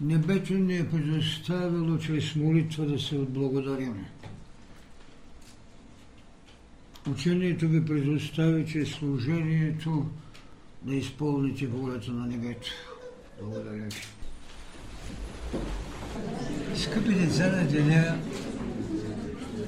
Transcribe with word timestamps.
Небето 0.00 0.54
ни 0.54 0.76
е 0.76 0.90
предоставило 0.90 1.98
чрез 1.98 2.34
молитва 2.36 2.86
да 2.86 2.98
се 2.98 3.16
отблагодарим. 3.16 4.04
Учението 7.10 7.68
ви 7.68 7.84
предостави 7.84 8.66
чрез 8.66 8.88
служението 8.88 10.06
да 10.82 10.94
изпълните 10.94 11.66
волята 11.66 12.12
на 12.12 12.26
небето. 12.26 12.70
Благодаря 13.42 13.84
ви. 13.84 13.90
Скъпи 16.76 17.14
деца 17.14 17.46
на 17.46 17.64
деня, 17.64 18.18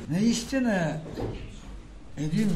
наистина 0.09 1.01
един 2.17 2.51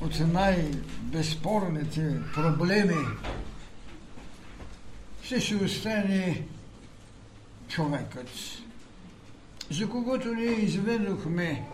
от 0.00 0.20
най-безспорните 0.32 2.20
проблеми 2.34 2.96
ще 5.24 5.40
си 5.40 5.54
остане 5.54 6.42
човекът, 7.68 8.28
за 9.70 9.88
когото 9.88 10.34
ние 10.34 10.50
изведохме 10.50 11.64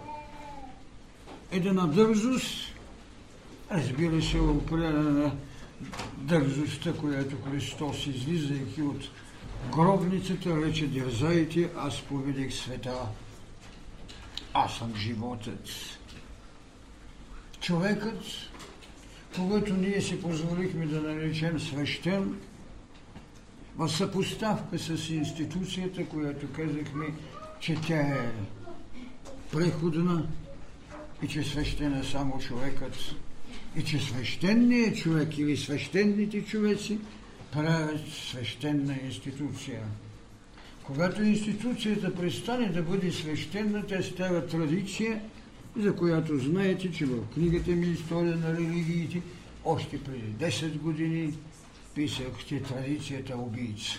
една 1.50 1.86
дързост, 1.86 2.74
разбира 3.70 4.22
се, 4.22 4.38
определена 4.38 5.10
на 5.10 5.32
дързостта, 6.16 6.92
която 6.92 7.36
Христос, 7.50 8.06
излизайки 8.06 8.82
от 8.82 9.02
гробницата, 9.72 10.66
рече, 10.66 10.86
дързайте, 10.86 11.70
аз 11.77 12.00
поведех 12.00 12.55
света, 12.55 12.94
аз 14.55 14.78
съм 14.78 14.96
животът. 14.96 15.69
Човекът, 17.60 18.22
когато 19.36 19.74
ние 19.74 20.00
си 20.00 20.20
позволихме 20.20 20.86
да 20.86 21.00
наречем 21.00 21.60
свещен, 21.60 22.36
в 23.77 23.88
съпоставка 23.88 24.78
с 24.78 25.11
институцията, 25.11 26.06
която 26.06 26.47
казахме, 26.53 27.06
че 27.61 27.77
тя 27.86 28.00
е 28.00 28.33
преходна 29.53 30.27
и 31.22 31.28
че 31.28 31.44
свещен 31.44 31.94
е 31.94 32.05
само 32.05 32.39
човекът 32.39 32.97
и 33.77 33.84
че 33.84 33.98
свещеният 33.98 34.97
човек 34.97 35.39
или 35.39 35.56
свещените 35.56 36.44
човеци 36.44 36.98
правят 37.53 38.00
свещена 38.09 38.94
институция. 39.05 39.81
Когато 40.83 41.22
институцията 41.22 42.14
престане 42.14 42.69
да 42.69 42.83
бъде 42.83 43.12
свещена, 43.12 43.87
тя 43.87 44.03
става 44.03 44.47
традиция, 44.47 45.20
за 45.77 45.97
която 45.97 46.39
знаете, 46.39 46.92
че 46.92 47.06
в 47.06 47.27
книгата 47.34 47.70
ми 47.70 47.87
История 47.87 48.37
на 48.37 48.53
религиите 48.53 49.22
още 49.64 49.98
преди 49.98 50.50
10 50.50 50.78
години 50.78 51.33
писахте 51.94 52.62
традицията 52.62 53.36
убийца. 53.36 53.98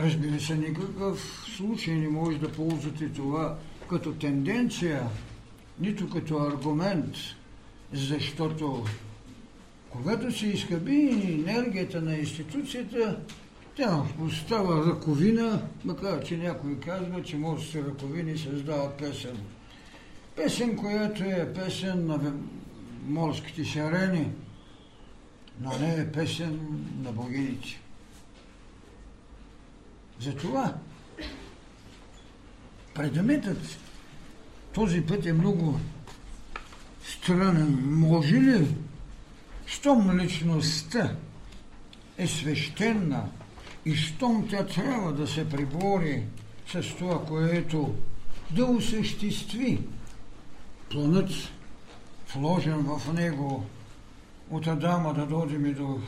Разбира 0.00 0.40
се, 0.40 0.54
никакъв 0.54 1.44
случай 1.56 1.94
не 1.94 2.08
може 2.08 2.38
да 2.38 2.52
ползвате 2.52 3.08
това 3.08 3.58
като 3.90 4.12
тенденция, 4.12 5.02
нито 5.80 6.10
като 6.10 6.38
аргумент, 6.38 7.14
защото 7.92 8.84
когато 9.90 10.38
се 10.38 10.46
изхъби 10.46 11.10
енергията 11.46 12.02
на 12.02 12.16
институцията, 12.16 13.18
тя 13.76 14.02
остава 14.20 14.86
ръковина, 14.86 15.62
макар 15.84 16.24
че 16.24 16.36
някой 16.36 16.78
казва, 16.80 17.22
че 17.22 17.38
се 17.70 17.84
ръковини 17.84 18.38
създава 18.38 18.90
песен. 18.96 19.36
Песен, 20.36 20.76
която 20.76 21.22
е 21.22 21.52
песен 21.54 22.06
на 22.06 22.32
морските 23.06 23.64
сирени, 23.64 24.28
но 25.60 25.78
не 25.78 25.94
е 25.94 26.12
песен 26.12 26.60
на 27.02 27.12
богините. 27.12 27.80
Затова 30.20 30.74
предметът 32.94 33.78
този 34.72 35.06
път 35.06 35.26
е 35.26 35.32
много 35.32 35.80
странен. 37.04 37.98
Може 37.98 38.34
ли, 38.34 38.74
щом 39.66 40.18
личността 40.18 41.16
е 42.18 42.26
свещена 42.26 43.28
и 43.84 43.96
щом 43.96 44.48
тя 44.48 44.66
трябва 44.66 45.12
да 45.12 45.26
се 45.26 45.48
прибори 45.48 46.22
с 46.72 46.96
това, 46.98 47.24
което 47.24 47.94
да 48.50 48.64
осъществи 48.64 49.80
планът, 50.90 51.30
вложен 52.34 52.78
в 52.78 53.12
него 53.12 53.66
от 54.50 54.66
Адама 54.66 55.14
да 55.14 55.26
дойдем 55.26 55.66
и 55.66 55.74
до 55.74 56.00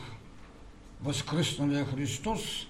възкръсналия 1.03 1.85
Христос, 1.85 2.67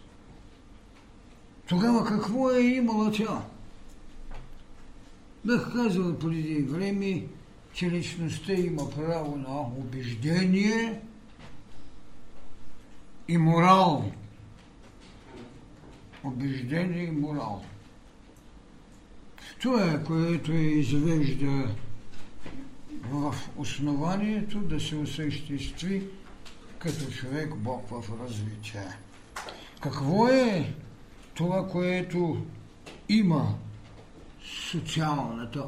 тогава 1.68 2.06
какво 2.06 2.52
е 2.52 2.62
имала 2.62 3.12
тя? 3.12 3.42
Бях 5.46 5.74
казал 5.74 6.20
преди 6.20 6.62
време, 6.62 7.24
че 7.74 7.92
личността 7.92 8.54
има 8.54 8.90
право 8.90 9.38
на 9.38 9.60
убеждение 9.60 11.02
и 13.28 13.38
морал. 13.38 14.12
Убеждение 16.24 17.04
и 17.04 17.12
морал. 17.12 17.64
Това 19.62 19.92
е, 19.92 20.04
което 20.04 20.52
е 20.52 20.56
извежда 20.56 21.76
в 23.04 23.36
основанието 23.58 24.60
да 24.60 24.80
се 24.80 24.96
осъществи 24.96 26.08
като 26.80 27.12
човек 27.12 27.56
Бог 27.56 27.90
в 27.90 28.04
развитие. 28.24 28.88
Какво 29.82 30.28
е 30.28 30.74
това, 31.34 31.68
което 31.68 32.46
има 33.10 33.56
социалната 34.72 35.64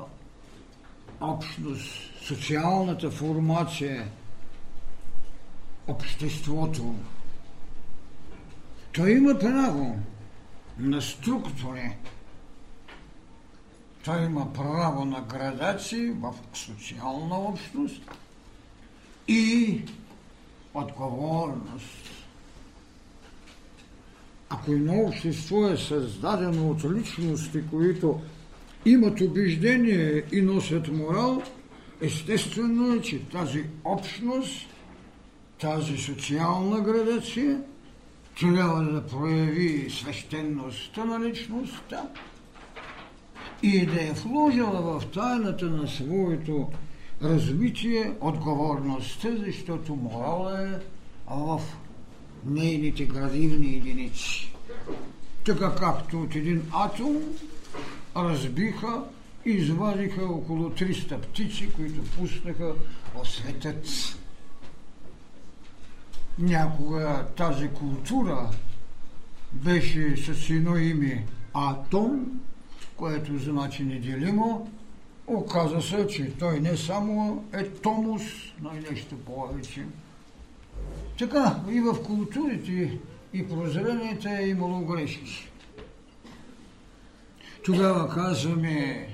общност, 1.22 2.24
социалната 2.24 3.12
формация, 3.12 4.08
обществото? 5.88 6.96
Той 8.94 9.12
има 9.12 9.40
право 9.40 10.00
на 10.78 11.02
структури, 11.02 11.96
той 14.04 14.26
има 14.26 14.54
право 14.54 15.06
на 15.06 15.22
градации 15.22 16.10
в 16.10 16.34
социална 16.54 17.40
общност 17.40 18.02
и 19.28 19.82
отговорност. 20.74 22.10
Ако 24.50 24.72
едно 24.72 24.94
общество 24.94 25.68
е 25.68 25.78
създадено 25.78 26.70
от 26.70 26.84
личности, 26.94 27.60
които 27.72 28.22
имат 28.86 29.22
убеждение 29.22 30.24
и 30.32 30.42
носят 30.42 30.88
морал, 30.88 31.42
естествено 32.02 32.94
е, 32.94 33.02
че 33.02 33.26
тази 33.26 33.64
общност, 33.84 34.68
тази 35.60 35.98
социална 35.98 36.82
градация 36.82 37.62
трябва 38.40 38.84
да 38.84 39.08
прояви 39.08 39.90
свещеността 39.90 41.06
на 41.06 41.20
личността, 41.20 42.10
и 43.64 43.86
да 43.86 44.04
е 44.04 44.12
вложила 44.12 45.00
в 45.00 45.06
тайната 45.06 45.66
на 45.66 45.88
своето 45.88 46.70
развитие 47.24 48.14
отговорността, 48.22 49.30
защото 49.46 49.96
морала 49.96 50.68
е 50.68 50.80
в 51.30 51.62
нейните 52.46 53.06
градивни 53.06 53.76
единици. 53.76 54.54
Така 55.46 55.76
както 55.76 56.22
от 56.22 56.36
един 56.36 56.62
атом 56.72 57.18
разбиха 58.16 59.04
и 59.46 59.50
извадиха 59.50 60.26
около 60.26 60.70
300 60.70 61.18
птици, 61.18 61.70
които 61.76 62.02
пуснаха 62.02 62.74
в 63.16 63.30
светът. 63.30 63.88
Някога 66.40 67.26
тази 67.38 67.68
култура 67.68 68.50
беше 69.54 70.18
с 70.18 70.50
едно 70.50 70.78
име 70.78 71.26
Атом, 71.54 72.42
което 73.02 73.38
значи 73.38 73.84
неделимо, 73.84 74.72
оказа 75.28 75.82
се, 75.82 76.08
че 76.08 76.38
той 76.38 76.60
не 76.60 76.78
само 76.78 77.46
е 77.54 77.70
томус, 77.70 78.22
но 78.62 78.72
и 78.76 78.90
нещо 78.92 79.18
повече. 79.18 79.86
Така 81.20 81.60
и 81.70 81.80
в 81.80 82.04
културите 82.04 83.00
и 83.34 83.48
прозрението 83.48 84.28
е 84.28 84.48
имало 84.48 84.86
грешки. 84.86 85.50
Тогава 87.66 88.10
казваме, 88.10 89.08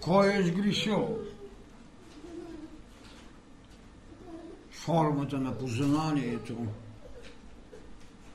кой 0.00 0.34
е 0.34 0.42
сгрешил? 0.42 1.18
Формата 4.70 5.38
на 5.38 5.58
познанието. 5.58 6.56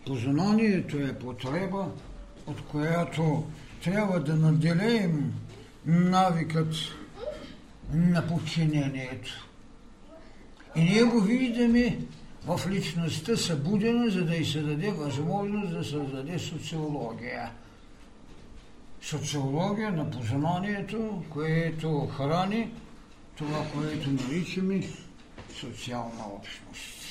Познанието 0.05 0.97
е 0.97 1.19
потреба, 1.19 1.87
от 2.47 2.61
която 2.61 3.43
трябва 3.85 4.19
да 4.19 4.35
наделеем 4.35 5.33
навикът 5.85 6.75
на 7.93 8.27
подчинението. 8.27 9.47
И 10.75 10.83
ние 10.83 11.03
го 11.03 11.21
виждаме 11.21 11.99
в 12.45 12.61
личността 12.69 13.37
събудена, 13.37 14.09
за 14.09 14.25
да 14.25 14.35
й 14.35 14.45
се 14.45 14.61
даде 14.61 14.91
възможност 14.91 15.73
да 15.73 15.83
създаде 15.83 16.39
социология. 16.39 17.51
Социология 19.01 19.91
на 19.91 20.11
познанието, 20.11 21.23
което 21.29 22.07
храни 22.07 22.71
това, 23.35 23.65
което 23.75 24.09
наричаме 24.09 24.81
социална 25.59 26.23
общност. 26.35 27.04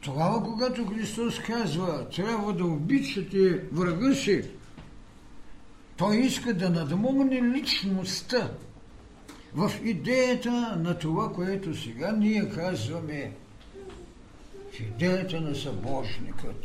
Тогава, 0.00 0.42
когато 0.42 0.86
Христос 0.86 1.38
казва, 1.38 2.08
трябва 2.08 2.52
да 2.52 2.64
обичате 2.64 3.60
врага 3.72 4.14
си, 4.14 4.44
той 5.96 6.16
иска 6.16 6.54
да 6.54 6.70
надмогне 6.70 7.42
личността 7.42 8.50
в 9.54 9.72
идеята 9.84 10.76
на 10.76 10.98
това, 10.98 11.32
което 11.32 11.76
сега 11.76 12.12
ние 12.12 12.50
казваме 12.50 13.32
в 14.72 14.80
идеята 14.80 15.40
на 15.40 15.54
събожникът. 15.54 16.64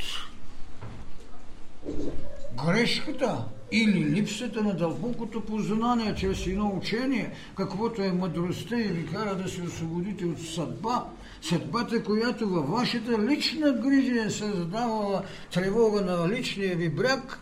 Грешката 2.66 3.46
или 3.72 4.06
липсата 4.06 4.64
на 4.64 4.74
дълбокото 4.74 5.46
познание 5.46 6.16
чрез 6.16 6.48
едно 6.48 6.78
учение, 6.78 7.32
каквото 7.58 8.02
е 8.02 8.12
мъдростта 8.12 8.80
и 8.80 8.84
ви 8.84 9.06
кара 9.06 9.36
да 9.36 9.50
се 9.50 9.62
освободите 9.62 10.26
от 10.26 10.42
съдба, 10.42 11.06
съдбата, 11.50 12.04
която 12.04 12.50
във 12.50 12.70
вашата 12.70 13.20
лична 13.20 13.74
грижа 13.74 14.26
е 14.26 14.30
създавала 14.30 15.24
тревога 15.54 16.02
на 16.02 16.30
личния 16.30 16.76
ви 16.76 16.90
бряг 16.90 17.40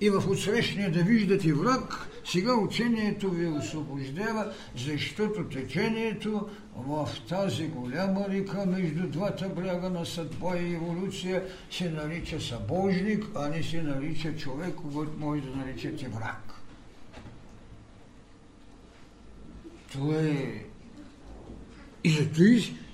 и 0.00 0.10
в 0.10 0.22
отсрещния 0.28 0.92
да 0.92 1.02
виждате 1.02 1.52
враг, 1.52 2.08
сега 2.24 2.54
учението 2.54 3.30
ви 3.30 3.46
освобождава, 3.46 4.52
защото 4.76 5.44
течението 5.44 6.48
в 6.76 7.08
тази 7.28 7.66
голяма 7.66 8.24
река 8.28 8.66
между 8.66 9.08
двата 9.08 9.48
бряга 9.48 9.90
на 9.90 10.06
съдба 10.06 10.56
и 10.56 10.74
еволюция 10.74 11.44
се 11.70 11.90
нарича 11.90 12.40
събожник, 12.40 13.26
а 13.34 13.48
не 13.48 13.62
се 13.62 13.82
нарича 13.82 14.36
човек, 14.36 14.74
който 14.92 15.12
може 15.18 15.42
да 15.42 15.56
наричате 15.56 16.08
враг. 16.08 16.54
Това 19.92 20.16
е... 20.16 20.64
И 22.04 22.10
зато 22.10 22.42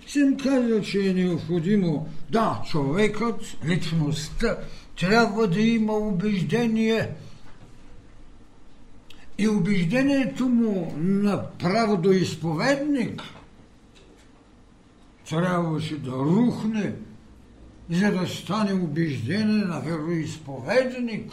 и 0.09 0.11
съм 0.11 0.37
казал, 0.37 0.81
че 0.81 1.09
е 1.09 1.15
необходимо, 1.15 2.09
да, 2.31 2.63
човекът, 2.71 3.41
личността, 3.67 4.57
трябва 5.01 5.47
да 5.47 5.61
има 5.61 5.93
убеждение– 5.93 7.09
и 9.39 9.49
убеждението 9.49 10.49
му 10.49 10.93
на 10.97 11.51
правдоизповедник 11.59 13.23
трябваше 15.29 15.99
да 15.99 16.11
рухне, 16.11 16.95
за 17.91 18.13
да 18.13 18.27
стане 18.27 18.73
убеждение 18.73 19.65
на 19.65 19.81
вероисповедник. 19.81 21.33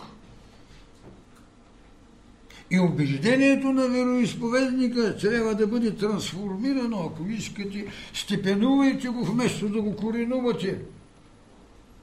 И 2.75 2.79
убеждението 2.79 3.73
на 3.73 3.87
вероисповедника 3.87 5.17
трябва 5.17 5.55
да 5.55 5.67
бъде 5.67 5.95
трансформирано, 5.95 7.11
ако 7.11 7.29
искате, 7.29 7.85
степенувайте 8.13 9.07
го 9.07 9.25
вместо 9.25 9.69
да 9.69 9.81
го 9.81 9.95
коренувате. 9.95 10.77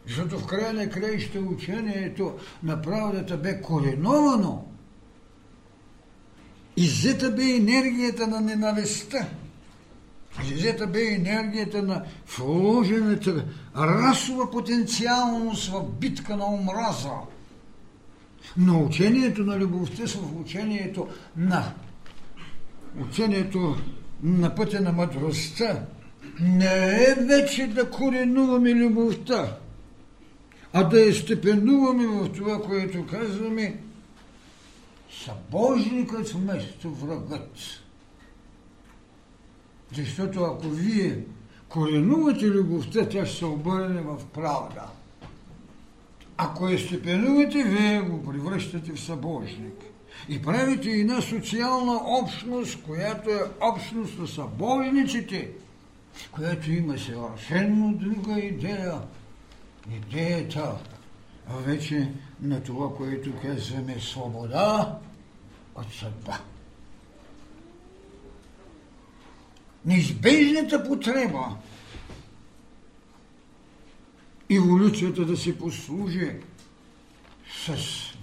Защото 0.07 0.39
в 0.39 0.47
края 0.47 0.73
на 0.73 0.91
краища 0.91 1.39
учението 1.41 2.33
на 2.63 2.83
правдата 2.83 3.37
бе 3.37 3.61
кореновано– 3.61 4.65
Иззета 6.77 7.31
бе 7.31 7.43
енергията 7.43 8.27
на 8.27 8.41
ненавистта. 8.41 9.27
Иззета 10.53 10.87
бе 10.87 11.15
енергията 11.15 11.83
на 11.83 12.05
вложената 12.39 13.45
расова 13.77 14.51
потенциалност 14.51 15.69
в 15.69 15.83
битка 16.01 16.37
на 16.37 16.47
омраза. 16.47 17.11
Но 18.56 18.84
учението 18.84 19.44
на 19.44 19.58
любовта 19.58 20.06
са 20.06 20.19
в 20.19 20.40
учението 20.40 21.08
на 21.37 21.72
учението 23.00 23.76
на 24.22 24.54
пътя 24.54 24.81
на 24.81 24.93
мъдростта 24.93 25.87
не 26.40 27.04
е 27.04 27.14
вече 27.14 27.66
да 27.66 27.90
коренуваме 27.90 28.75
любовта, 28.75 29.56
а 30.72 30.84
да 30.84 31.00
я 31.00 31.14
степенуваме 31.14 32.06
в 32.06 32.32
това, 32.32 32.62
което 32.62 33.06
казваме 33.06 33.81
събожникът 35.25 36.28
вместо 36.28 36.90
врагът. 36.90 37.56
Защото 39.96 40.44
ако 40.44 40.69
вие 40.69 41.19
коренувате 41.69 42.46
любовта, 42.46 43.08
тя 43.08 43.26
ще 43.26 43.38
се 43.38 43.44
обърне 43.44 44.00
в 44.00 44.26
правда. 44.34 44.82
Ако 46.44 46.69
я 46.69 46.79
степенувате, 46.79 47.62
вие 47.62 48.00
го 48.00 48.23
превръщате 48.23 48.93
в 48.93 49.00
събожник. 49.00 49.75
И 50.29 50.43
правите 50.43 50.91
една 50.91 51.21
социална 51.21 52.00
общност, 52.05 52.83
която 52.83 53.31
е 53.31 53.43
общност 53.61 54.19
на 54.19 54.27
събожниците, 54.27 55.50
която 56.33 56.73
има 56.73 56.99
съвършенно 56.99 57.94
друга 57.94 58.41
идея. 58.41 58.94
Идеята 59.97 60.75
вече 61.50 62.09
на 62.43 62.62
това, 62.62 62.97
което 62.97 63.33
казваме 63.43 64.00
свобода 64.00 64.99
от 65.75 65.95
съдба. 65.95 66.38
Неизбежната 69.85 70.88
потреба 70.88 71.56
еволюцията 74.56 75.25
да 75.25 75.37
се 75.37 75.58
послужи 75.58 76.31
с 77.66 77.76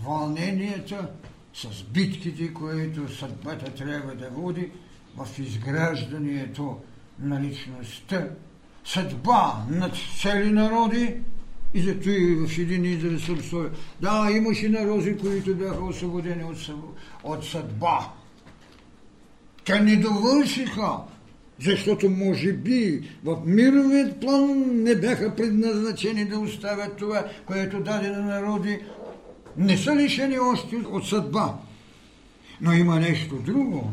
вълненията, 0.06 1.10
с 1.54 1.84
битките, 1.84 2.54
които 2.54 3.16
съдбата 3.16 3.74
трябва 3.74 4.16
да 4.16 4.30
води 4.30 4.72
в 5.18 5.40
изграждането 5.40 6.78
на 7.20 7.42
личността. 7.42 8.28
Съдба 8.86 9.66
над 9.70 9.94
цели 10.22 10.52
народи 10.52 11.16
и 11.74 11.82
зато 11.82 12.10
и 12.10 12.36
в 12.36 12.60
един 12.60 12.86
израз 12.86 13.22
съм 13.50 13.70
Да, 14.02 14.30
имаше 14.32 14.70
народи, 14.70 15.18
които 15.18 15.56
бяха 15.56 15.84
освободени 15.84 16.44
от, 16.44 16.70
от 17.24 17.46
съдба. 17.46 18.10
Те 19.66 19.80
не 19.80 19.96
довършиха, 19.96 20.98
защото 21.62 22.10
може 22.10 22.54
би 22.54 23.10
в 23.24 23.38
мировият 23.46 24.20
план 24.20 24.64
не 24.84 24.96
бяха 24.96 25.36
предназначени 25.36 26.26
да 26.26 26.40
оставят 26.40 26.98
това, 26.98 27.26
което 27.46 27.80
даде 27.80 28.10
на 28.10 28.22
народи. 28.22 28.80
Не 29.58 29.78
са 29.78 29.96
лишени 29.96 30.40
още 30.40 30.76
от 30.76 31.08
съдба. 31.08 31.54
Но 32.62 32.74
има 32.74 33.00
нещо 33.00 33.36
друго. 33.36 33.92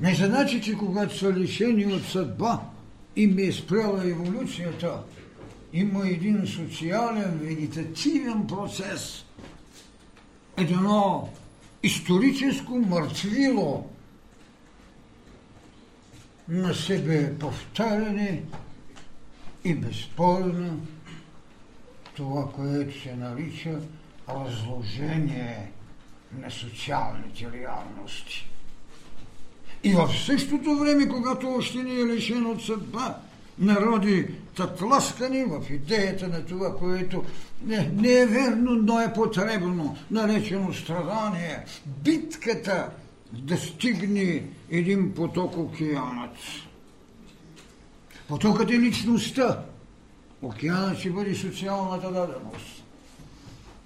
Не 0.00 0.14
значи, 0.14 0.60
че 0.60 0.74
когато 0.74 1.18
са 1.18 1.32
лишени 1.32 1.86
от 1.86 2.04
съдба, 2.04 2.60
им 3.16 3.38
е 3.38 3.52
спряла 3.52 4.08
еволюцията– 4.08 4.98
има 5.74 6.08
един 6.08 6.46
социален, 6.46 7.38
вегетативен 7.42 8.46
процес, 8.46 9.24
едно 10.56 11.28
историческо 11.82 12.78
мъртвило 12.78 13.86
на 16.48 16.74
себе 16.74 17.38
повтаряне 17.38 18.42
и 19.64 19.74
безспорно 19.74 20.86
това, 22.16 22.52
което 22.52 23.00
се 23.00 23.14
нарича 23.16 23.80
разложение 24.28 25.70
на 26.38 26.50
социалните 26.50 27.46
реалности. 27.52 28.48
И 29.84 29.92
в 29.92 30.08
същото 30.26 30.78
време, 30.78 31.08
когато 31.08 31.48
още 31.48 31.78
не 31.78 32.00
е 32.00 32.06
лишен 32.06 32.46
от 32.46 32.62
съдба, 32.62 33.18
народи 33.58 34.28
тласкани 34.78 35.44
в 35.44 35.70
идеята 35.70 36.28
на 36.28 36.44
това, 36.44 36.76
което 36.76 37.24
не, 37.62 37.90
не 37.94 38.12
е 38.12 38.26
верно, 38.26 38.70
но 38.74 39.00
е 39.00 39.12
потребно, 39.12 39.96
наречено 40.10 40.72
страдание. 40.72 41.64
Битката 41.86 42.90
да 43.32 43.56
стигне 43.56 44.42
един 44.78 45.14
поток 45.14 45.56
океанът. 45.56 46.36
Потокът 48.28 48.70
е 48.70 48.78
личността. 48.78 49.64
Океанът 50.42 50.98
ще 50.98 51.10
бъде 51.10 51.34
социалната 51.34 52.12
даденост. 52.12 52.84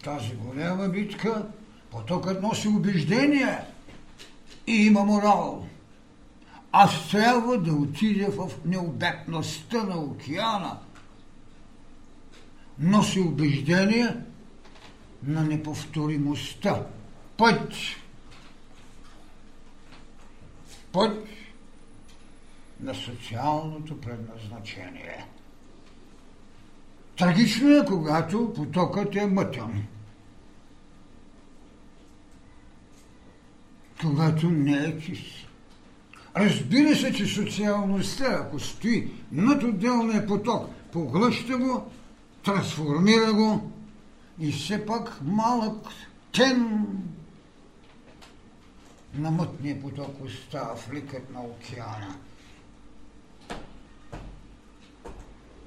Тази 0.04 0.34
голяма 0.34 0.88
битка, 0.88 1.46
потокът 1.90 2.42
носи 2.42 2.68
убеждение 2.68 3.58
и 4.66 4.86
има 4.86 5.04
морал 5.04 5.68
аз 6.72 7.10
трябва 7.10 7.58
да 7.58 7.72
отидя 7.72 8.30
в 8.30 8.50
необятността 8.64 9.82
на 9.82 9.96
океана. 9.96 10.78
Носи 12.78 13.20
убеждение 13.20 14.16
на 15.22 15.44
неповторимостта. 15.44 16.86
Път. 17.36 17.72
Път 20.92 21.26
на 22.80 22.94
социалното 22.94 24.00
предназначение. 24.00 25.26
Трагично 27.16 27.76
е, 27.76 27.84
когато 27.84 28.52
потокът 28.56 29.16
е 29.16 29.26
мътен. 29.26 29.86
Когато 34.00 34.50
не 34.50 34.76
е 34.76 35.00
чист. 35.00 35.48
Разбира 36.36 36.96
се, 36.96 37.12
че 37.12 37.26
социалността, 37.26 38.24
ако 38.24 38.60
стои 38.60 39.12
над 39.32 39.62
отделния 39.62 40.26
поток, 40.26 40.70
поглъща 40.92 41.58
го, 41.58 41.90
трансформира 42.44 43.32
го 43.32 43.72
и 44.40 44.52
все 44.52 44.86
пак 44.86 45.18
малък 45.22 45.86
тен 46.32 46.86
на 49.14 49.30
мътния 49.30 49.80
поток 49.80 50.24
остава 50.24 50.76
в 50.76 50.92
ликът 50.92 51.34
на 51.34 51.40
океана. 51.40 52.14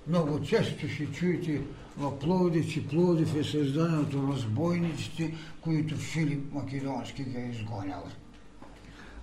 Много 0.07 0.41
често 0.41 0.89
ще 0.89 1.11
чуете 1.11 1.61
в 1.97 2.19
Пловдив, 2.19 2.73
че 2.73 2.87
Пловдив 2.87 3.35
е 3.35 3.43
създаден 3.43 3.99
от 3.99 4.33
разбойниците, 4.33 5.33
които 5.61 5.97
Филип 5.97 6.53
Македонски 6.53 7.23
ги 7.23 7.37
е 7.37 7.51
изгонял. 7.53 8.03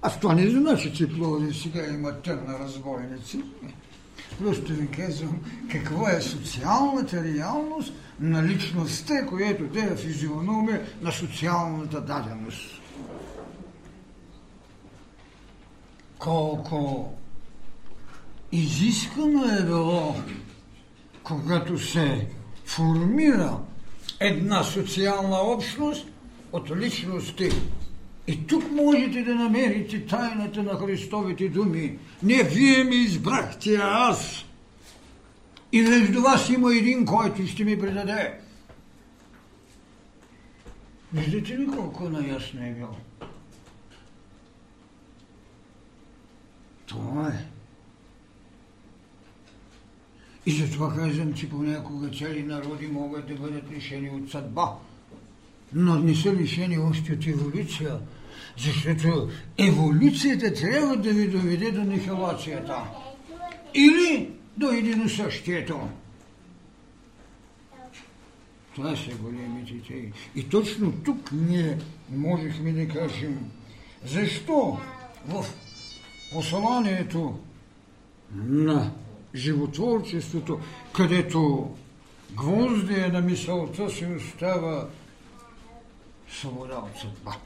А 0.02 0.10
това 0.20 0.34
не 0.34 0.50
значи, 0.50 0.94
че 0.94 1.12
Пловдив 1.12 1.56
сега 1.56 1.87
има 1.87 2.12
тъмна 2.12 2.58
разбойници. 2.58 3.40
Просто 4.38 4.72
ви 4.72 4.88
казвам 4.88 5.40
какво 5.72 6.08
е 6.08 6.20
социалната 6.20 7.25
реалност 7.25 7.92
на 8.20 8.44
личността, 8.44 9.26
която 9.26 9.64
те 9.64 9.80
е 9.80 9.96
физиономия 9.96 10.87
на 11.02 11.12
социалната 11.12 12.00
даденост. 12.00 12.80
Колко 16.18 17.12
изискано 18.52 19.44
е 19.44 19.64
било, 19.64 20.14
когато 21.22 21.78
се 21.78 22.26
формира 22.64 23.58
една 24.20 24.62
социална 24.64 25.37
общност 25.37 26.06
от 26.52 26.76
личности, 26.76 27.50
и 28.26 28.46
тук 28.46 28.70
можете 28.70 29.22
да 29.22 29.34
намерите 29.34 30.06
тайната 30.06 30.62
на 30.62 30.75
Христовите 30.75 31.48
думи. 31.48 31.98
Не 32.22 32.42
вие 32.42 32.84
ми 32.84 32.96
избрахте, 32.96 33.75
а 33.75 34.08
аз. 34.10 34.44
И 35.72 35.82
между 35.82 36.22
вас 36.22 36.48
има 36.48 36.76
един, 36.76 37.04
който 37.04 37.46
ще 37.46 37.64
ми 37.64 37.80
предаде. 37.80 38.38
Виждате 41.12 41.58
ли 41.58 41.66
колко 41.66 42.08
наясно 42.08 42.60
е 42.66 42.70
бил? 42.70 42.88
Това 46.88 47.28
е. 47.28 47.45
И 50.47 50.52
затова 50.52 50.95
казвам, 50.95 51.35
че 51.35 51.50
понякога 51.50 52.11
цели 52.11 52.42
народи 52.42 52.87
могат 52.87 53.28
да 53.28 53.35
бъдат 53.35 53.71
лишени 53.71 54.11
от 54.11 54.30
съдба, 54.30 54.75
но 55.73 55.99
не 55.99 56.14
са 56.14 56.33
лишени 56.33 56.78
още 56.78 57.12
от 57.12 57.26
еволюция. 57.26 57.99
Защото 58.59 59.28
еволюцията 59.59 60.54
трябва 60.54 60.97
да 60.97 61.12
ви 61.12 61.28
доведе 61.28 61.71
до 61.71 61.85
нихилацията. 61.85 62.85
Или 63.75 64.30
до 64.57 64.71
единосъщието. 64.71 65.88
Това 68.75 68.97
са 68.97 69.11
големите 69.23 69.75
те. 69.88 70.12
И 70.35 70.49
точно 70.49 70.92
тук 70.92 71.33
ние 71.33 71.78
можехме 72.11 72.73
да 72.73 72.88
кажем, 72.88 73.50
защо 74.04 74.78
в 75.26 75.47
посланието 76.32 77.38
на 78.35 78.90
животворчеството, 79.35 80.61
където 80.92 81.70
гвоздия 82.32 83.12
на 83.12 83.20
мисълта 83.20 83.90
си 83.90 84.06
остава 84.06 84.88
свобода 86.28 86.76
от 86.76 87.00
съдба. 87.00 87.37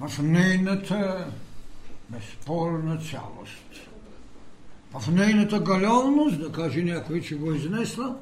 в 0.00 0.22
нейната 0.22 1.26
безспорна 2.08 2.96
цялост. 2.96 3.88
В 4.92 5.10
нейната 5.12 5.60
галявност, 5.60 6.40
да 6.40 6.52
каже 6.52 6.82
някой, 6.82 7.20
че 7.20 7.36
го 7.36 7.52
изнесла, 7.52 8.16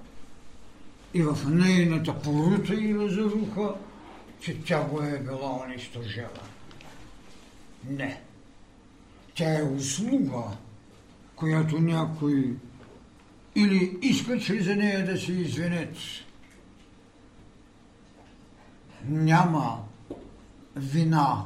и 1.14 1.22
в 1.22 1.38
нейната 1.48 2.14
порута 2.14 2.74
и 2.74 2.94
разруха, 2.94 3.74
че 4.40 4.64
тя 4.64 4.84
го 4.84 5.02
е 5.02 5.18
била 5.18 5.64
унищожена. 5.64 6.28
Не. 7.88 8.20
Тя 9.34 9.58
е 9.58 9.62
услуга, 9.62 10.42
която 11.36 11.80
някой 11.80 12.56
или 13.56 13.98
иска 14.02 14.40
чрез 14.40 14.66
нея 14.66 15.06
да 15.06 15.18
се 15.18 15.32
извинят. 15.32 15.96
Няма 19.04 19.84
вина 20.76 21.44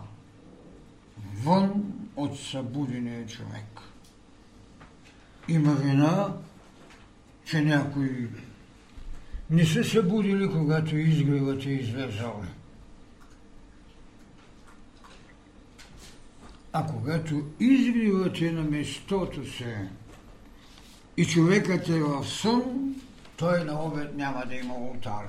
вън 1.42 1.92
от 2.16 2.40
събудения 2.40 3.26
човек. 3.26 3.80
Има 5.48 5.74
вина, 5.74 6.34
че 7.44 7.60
някои 7.60 8.28
не 9.50 9.66
са 9.66 9.84
събудили, 9.84 10.50
когато 10.50 10.96
изгревът 10.96 11.64
е 11.64 11.70
излезал. 11.70 12.42
А 16.72 16.86
когато 16.86 17.42
изгревът 17.60 18.40
е 18.40 18.50
на 18.50 18.62
местото 18.62 19.50
се 19.52 19.88
и 21.16 21.26
човекът 21.26 21.88
е 21.88 22.00
в 22.00 22.24
сън, 22.26 22.94
той 23.36 23.64
на 23.64 23.82
обед 23.84 24.16
няма 24.16 24.44
да 24.46 24.54
има 24.54 24.74
ултар. 24.74 25.28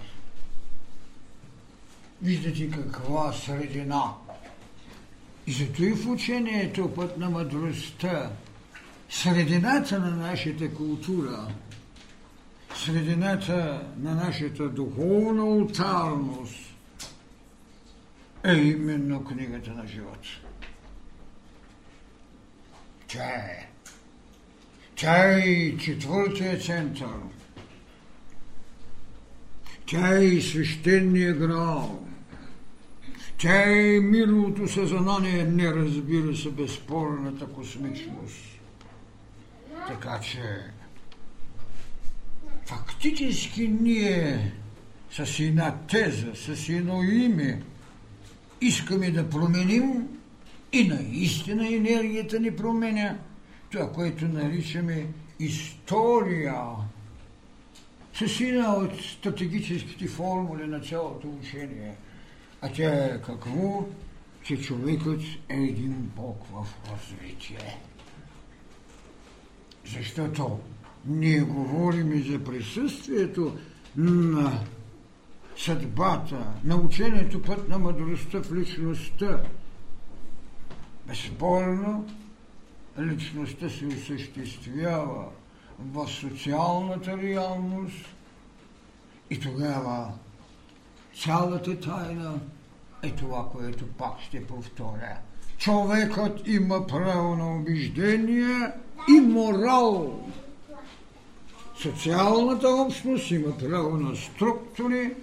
Виждате 2.21 2.71
каква 2.71 3.33
средина 3.33 4.03
и 5.47 5.51
зато 5.51 5.83
и 5.83 5.93
в 5.93 6.09
учението 6.09 6.93
път 6.95 7.17
на 7.17 7.29
мъдростта, 7.29 8.31
средината 9.09 9.99
на 9.99 10.11
нашата 10.11 10.73
култура, 10.73 11.47
средината 12.75 13.87
на 13.97 14.15
нашата 14.15 14.69
духовна 14.69 15.45
ултарност 15.45 16.55
е 18.43 18.53
именно 18.53 19.23
книгата 19.23 19.71
на 19.71 19.87
живота. 19.87 20.48
Тя 23.09 23.29
е. 23.29 23.69
Тя 24.95 25.35
е 25.35 25.39
и 25.39 25.77
четвъртия 25.77 26.59
център. 26.59 27.07
Тя 29.85 30.17
е 30.17 30.23
и 30.23 30.41
свещения 30.41 31.33
грал. 31.33 32.05
Тя 33.37 33.63
е 33.71 33.99
мирното 33.99 34.67
съзнание, 34.67 35.43
не 35.43 35.73
разбира 35.73 36.37
се, 36.37 36.51
безспорната 36.51 37.45
космичност. 37.45 38.45
Така 39.87 40.19
че 40.19 40.41
фактически 42.65 43.67
ние 43.67 44.51
с 45.11 45.39
една 45.39 45.77
теза, 45.77 46.31
с 46.35 46.69
едно 46.69 47.03
име 47.03 47.61
искаме 48.61 49.11
да 49.11 49.29
променим 49.29 50.18
и 50.71 50.87
наистина 50.87 51.75
енергията 51.75 52.39
ни 52.39 52.55
променя 52.55 53.17
това, 53.71 53.91
което 53.91 54.27
наричаме 54.27 55.05
история. 55.39 56.55
С 58.13 58.41
една 58.41 58.75
от 58.75 59.01
стратегическите 59.01 60.07
формули 60.07 60.67
на 60.67 60.79
цялото 60.79 61.27
учение– 61.27 61.95
а 62.61 62.69
тя 62.69 63.05
е 63.05 63.21
какво? 63.21 63.85
Че 64.43 64.61
човекът 64.61 65.21
е 65.49 65.55
един 65.55 66.11
Бог 66.15 66.45
в 66.53 66.67
развитие. 66.91 67.77
Защото 69.85 70.59
ние 71.05 71.41
говорим 71.41 72.13
и 72.13 72.21
за 72.21 72.43
присъствието 72.43 73.57
на 73.97 74.63
съдбата, 75.57 76.47
на 76.63 76.75
учението 76.75 77.41
път 77.41 77.69
на 77.69 77.79
мъдростта 77.79 78.41
в 78.43 78.53
личността. 78.53 79.43
Безспорно, 81.09 82.05
личността 82.99 83.69
се 83.69 83.85
осъществява 83.85 85.25
в 85.79 86.07
социалната 86.07 87.17
реалност 87.17 88.05
и 89.29 89.39
тогава 89.39 90.11
цялата 91.23 91.79
тайна 91.79 92.39
е 93.03 93.11
това, 93.11 93.49
което 93.51 93.87
пак 93.87 94.21
ще 94.21 94.47
повторя. 94.47 95.17
Човекът 95.57 96.47
има 96.47 96.87
право 96.87 97.35
на 97.35 97.55
убеждение 97.55 98.71
и 99.09 99.21
морал. 99.21 100.19
Социалната 101.81 102.69
общност 102.69 103.31
има 103.31 103.57
право 103.57 103.97
на 103.97 104.15
структури 104.15 105.13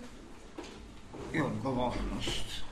и 1.35 1.43
отговорност. 1.43 2.66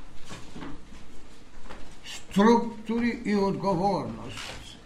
Структури 2.34 3.20
и 3.24 3.36
отговорност. 3.36 4.78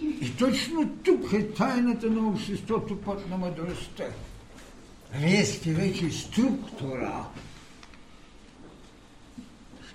И 0.00 0.36
точно 0.38 0.88
тук 1.04 1.32
е 1.32 1.48
тайната 1.48 2.10
на 2.10 2.28
обществото 2.28 3.00
път 3.00 3.30
на 3.30 3.36
мъдростта. 3.36 4.04
Вие 5.14 5.44
сте 5.44 5.72
вече 5.72 6.10
структура 6.10 7.24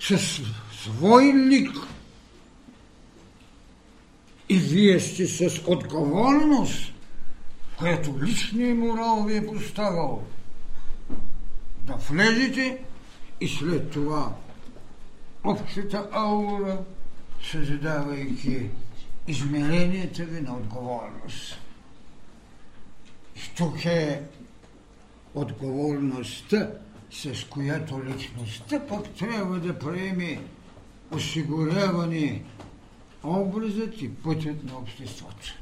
с 0.00 0.18
свой 0.72 1.24
лик. 1.24 1.76
И 4.48 4.56
вие 4.58 5.00
сте 5.00 5.26
с 5.26 5.62
отговорност, 5.66 6.92
която 7.78 8.18
личният 8.22 8.78
морал 8.78 9.24
ви 9.24 9.36
е 9.36 9.46
поставил. 9.46 10.22
Да 11.86 11.94
влезете 11.94 12.78
и 13.40 13.48
след 13.48 13.90
това 13.90 14.34
общата 15.44 16.08
аура, 16.12 16.78
създавайки 17.42 18.70
измеренията 19.28 20.24
ви 20.24 20.40
на 20.40 20.56
отговорност. 20.56 21.58
И 23.36 23.40
тук 23.56 23.84
е 23.84 24.22
отговорността, 25.34 26.70
с 27.10 27.44
която 27.50 28.04
личността 28.04 28.86
пък 28.88 29.14
трябва 29.14 29.60
да 29.60 29.78
приеме 29.78 30.40
осигуряване 31.10 32.42
образът 33.22 34.02
и 34.02 34.14
пътят 34.14 34.64
на 34.64 34.78
обществото. 34.78 35.54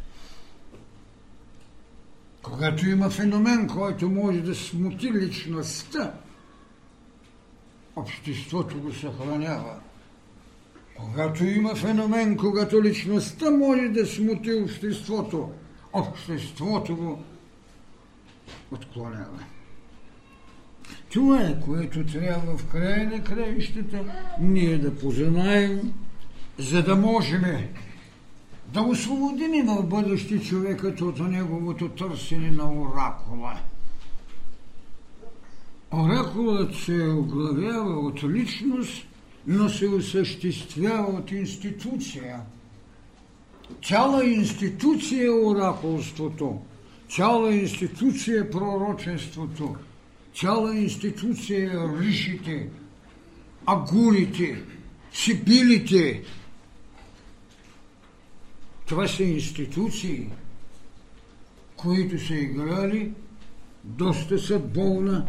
Когато 2.43 2.89
има 2.89 3.11
феномен, 3.11 3.69
който 3.69 4.11
може 4.11 4.41
да 4.41 4.55
смути 4.55 5.13
личността, 5.13 6.15
обществото 7.99 8.81
го 8.81 8.93
съхранява. 8.93 9.75
Когато 10.97 11.45
има 11.45 11.75
феномен, 11.75 12.37
когато 12.37 12.83
личността 12.83 13.51
може 13.51 13.89
да 13.89 14.07
смути 14.07 14.53
обществото, 14.53 15.51
обществото 15.93 16.97
го 16.97 17.23
отклонява. 18.73 19.45
Това 21.13 21.43
е, 21.43 21.61
което 21.61 22.07
трябва 22.07 22.57
в 22.57 22.67
края 22.67 23.11
на 23.11 23.25
краищата 23.25 24.05
ние 24.41 24.79
да 24.79 24.97
познаем, 24.97 25.93
за 26.59 26.83
да 26.83 26.97
можем 26.97 27.43
да 28.73 28.83
освободим 28.83 29.67
в 29.67 29.83
бъдеще 29.83 30.41
човекът 30.41 31.01
от 31.01 31.19
неговото 31.19 31.89
търсене 31.89 32.51
на 32.51 32.73
оракула. 32.73 33.61
Оракулът 35.93 36.75
се 36.75 37.09
оглавява 37.09 38.01
от 38.01 38.25
личност, 38.25 39.07
но 39.47 39.69
се 39.69 39.89
осъществява 39.89 41.19
от 41.19 41.31
институция. 41.31 42.41
Цяла 43.85 44.25
институция 44.25 45.27
е 45.27 45.31
оракулството, 45.31 46.61
цяла 47.11 47.55
институция 47.55 48.41
е 48.41 48.51
пророчеството, 48.51 49.77
цяла 50.35 50.77
институция 50.77 51.73
е 51.73 52.03
ришите, 52.03 52.69
агурите, 53.67 54.63
сибилите. 55.13 56.23
Това 58.87 59.09
са 59.09 59.23
институции, 59.23 60.29
които 61.77 62.27
са 62.27 62.35
играли 62.35 63.13
доста 63.85 64.39
съдбовна 64.39 65.27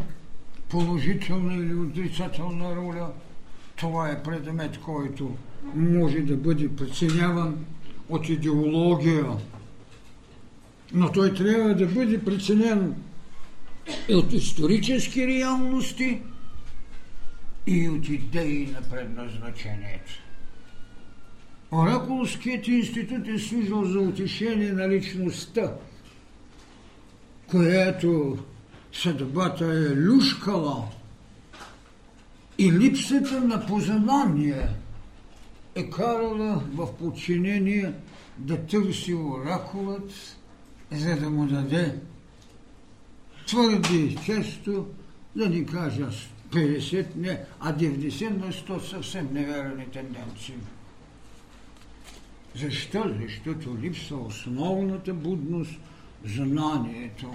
положителна 0.70 1.54
или 1.54 1.74
отрицателна 1.74 2.76
роля, 2.76 3.12
това 3.76 4.10
е 4.10 4.22
предмет, 4.22 4.78
който 4.78 5.36
може 5.74 6.20
да 6.20 6.36
бъде 6.36 6.76
преценяван 6.76 7.64
от 8.08 8.28
идеология, 8.28 9.26
но 10.92 11.12
той 11.12 11.34
трябва 11.34 11.74
да 11.74 11.86
бъде 11.86 12.24
преценен 12.24 12.94
и 14.08 14.14
от 14.14 14.32
исторически 14.32 15.26
реалности 15.26 16.20
и 17.66 17.88
от 17.88 18.08
идеи 18.08 18.66
на 18.66 18.82
предназначението. 18.82 20.12
Оракулският 21.72 22.68
институт 22.68 23.28
е 23.28 23.38
служил 23.38 23.84
за 23.84 23.98
утешение 23.98 24.72
на 24.72 24.88
личността, 24.88 25.74
която 27.46 28.38
съдбата 28.92 29.64
е 29.64 29.96
люшкала 29.96 30.88
и 32.58 32.72
липсата 32.72 33.40
на 33.40 33.66
познание 33.66 34.68
е 35.74 35.90
карала 35.90 36.62
в 36.74 36.96
подчинение 36.96 37.92
да 38.38 38.66
търси 38.66 39.14
оракулът, 39.14 40.36
за 40.92 41.16
да 41.16 41.30
му 41.30 41.46
даде 41.46 41.98
твърди 43.46 44.18
често, 44.24 44.86
да 45.36 45.48
ни 45.48 45.66
кажа 45.66 46.08
50, 46.50 47.06
не, 47.16 47.44
а 47.60 47.72
90 47.76 48.30
на 48.30 48.52
100 48.52 48.78
съвсем 48.78 49.28
неверни 49.32 49.86
тенденции. 49.86 50.54
Защо? 52.54 53.14
Защото 53.22 53.78
липсва 53.82 54.16
основната 54.16 55.14
будност, 55.14 55.80
знанието 56.24 57.34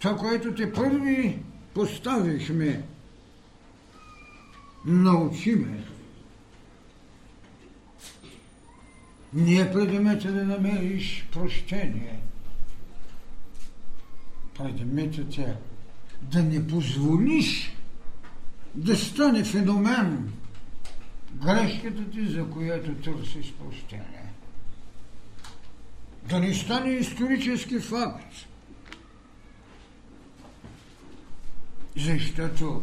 това, 0.00 0.16
което 0.16 0.54
те 0.54 0.72
първи 0.72 1.38
поставихме, 1.74 2.82
научиме. 4.86 5.84
Не 9.32 9.72
предметът 9.72 10.34
да 10.34 10.44
намериш 10.44 11.26
прощение. 11.32 12.20
Предметът 14.58 15.38
е 15.38 15.56
да 16.22 16.42
не 16.42 16.66
позволиш 16.66 17.76
да 18.74 18.96
стане 18.96 19.44
феномен 19.44 20.32
грешката 21.34 22.10
ти, 22.10 22.26
за 22.26 22.50
която 22.50 22.94
търсиш 22.94 23.52
прощение. 23.52 24.32
Да 26.28 26.40
не 26.40 26.54
стане 26.54 26.90
исторически 26.90 27.78
факт 27.78 28.49
Защото 32.04 32.82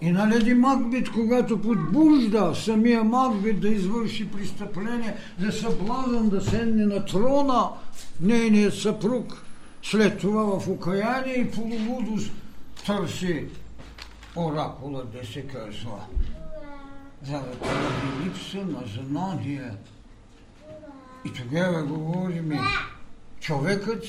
и 0.00 0.10
на 0.10 0.28
Леди 0.28 0.54
Макбит, 0.54 1.10
когато 1.10 1.62
подбужда 1.62 2.54
самия 2.54 3.04
Макбит 3.04 3.60
да 3.60 3.68
извърши 3.68 4.30
престъпление, 4.30 5.16
за 5.40 5.52
съблазън 5.52 6.28
да 6.28 6.40
седне 6.40 6.86
на 6.86 7.04
трона, 7.04 7.68
нейният 8.20 8.74
съпруг, 8.74 9.44
след 9.82 10.18
това 10.18 10.58
в 10.58 10.68
окаяние 10.68 11.34
и 11.34 11.50
полувудост 11.50 12.32
търси 12.86 13.44
оракула 14.36 15.02
да 15.04 15.26
се 15.26 15.42
казва. 15.42 16.00
За 17.22 17.32
да 17.32 17.50
поради 17.50 18.24
липса 18.24 18.58
на 18.58 18.82
знание. 18.86 19.70
И 21.24 21.32
тогава 21.32 21.82
говорим, 21.82 22.52
човекът 23.40 24.04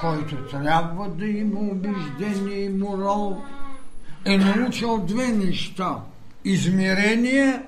който 0.00 0.36
трябва 0.50 1.08
да 1.08 1.26
има 1.26 1.60
убеждение 1.60 2.64
и 2.64 2.68
морал, 2.68 3.42
е 4.24 4.38
научил 4.38 4.98
две 4.98 5.28
неща. 5.28 6.02
Измерение 6.44 7.62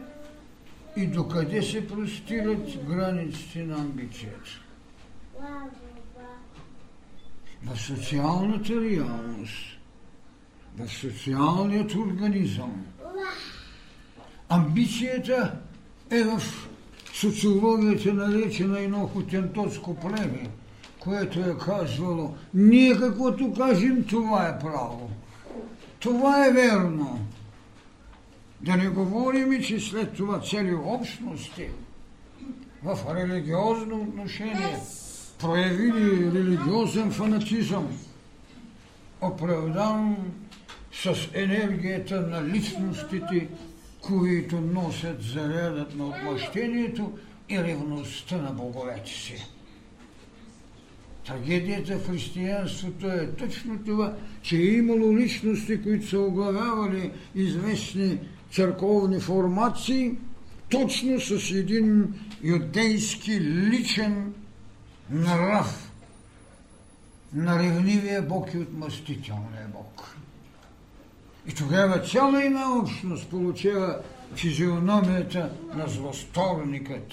и 0.96 1.06
докъде 1.06 1.62
се 1.62 1.88
простират 1.88 2.86
границите 2.88 3.64
на 3.64 3.74
амбицията. 3.74 4.60
В 7.62 7.78
социалната 7.78 8.80
реалност, 8.80 9.78
в 10.78 10.88
социалният 10.88 11.94
организъм, 11.94 12.86
амбицията 14.48 15.58
е 16.10 16.22
в 16.22 16.42
социологията 17.12 18.14
наречена 18.14 18.80
едно 18.80 19.06
хотентотско 19.06 19.94
племе– 20.00 20.50
което 21.04 21.40
е 21.40 21.56
казвало, 21.64 22.34
ние 22.54 22.98
каквото 22.98 23.52
кажем, 23.52 24.04
това 24.04 24.48
е 24.48 24.58
право. 24.58 25.10
Това 26.02 26.46
е 26.46 26.52
верно. 26.52 27.20
Да 28.60 28.76
не 28.76 28.88
говорим, 28.88 29.62
че 29.62 29.80
след 29.80 30.12
това 30.12 30.40
цели 30.40 30.74
общности 30.74 31.68
в 32.82 32.98
религиозно 33.14 34.00
отношение 34.00 34.78
проявили 35.38 36.32
религиозен 36.32 37.12
фанатизъм, 37.12 37.98
оправдан 39.20 40.16
с 40.92 41.28
енергията 41.34 42.20
на 42.20 42.44
личностите, 42.44 43.48
които 44.00 44.60
носят 44.60 45.22
зарядът 45.22 45.94
на 45.94 46.06
отмъщението 46.06 47.18
и 47.48 47.58
ревността 47.58 48.36
на 48.36 48.50
боговете 48.50 49.10
си. 49.10 49.46
Трагедията 51.26 51.98
в 51.98 52.06
християнството 52.06 53.06
е 53.06 53.30
точно 53.38 53.78
това, 53.78 54.16
че 54.42 54.56
е 54.56 54.76
имало 54.76 55.16
личности, 55.16 55.82
които 55.82 56.08
са 56.08 56.20
оглавявали 56.20 57.11
известни 57.35 58.18
църковни 58.52 59.20
формации, 59.20 60.12
точно 60.68 61.20
с 61.20 61.50
един 61.50 62.14
юдейски 62.42 63.40
личен 63.40 64.35
нрав 65.11 65.92
на 67.35 67.58
ревнивия 67.58 68.22
Бог 68.22 68.54
и 68.54 68.58
отмъстителния 68.58 69.68
Бог. 69.72 70.16
И 71.48 71.54
тогава 71.54 72.02
цяла 72.02 72.44
една 72.44 72.78
общност 72.78 73.30
получава 73.30 73.98
физиономията 74.37 75.52
на 75.74 75.88
злосторникът, 75.88 77.12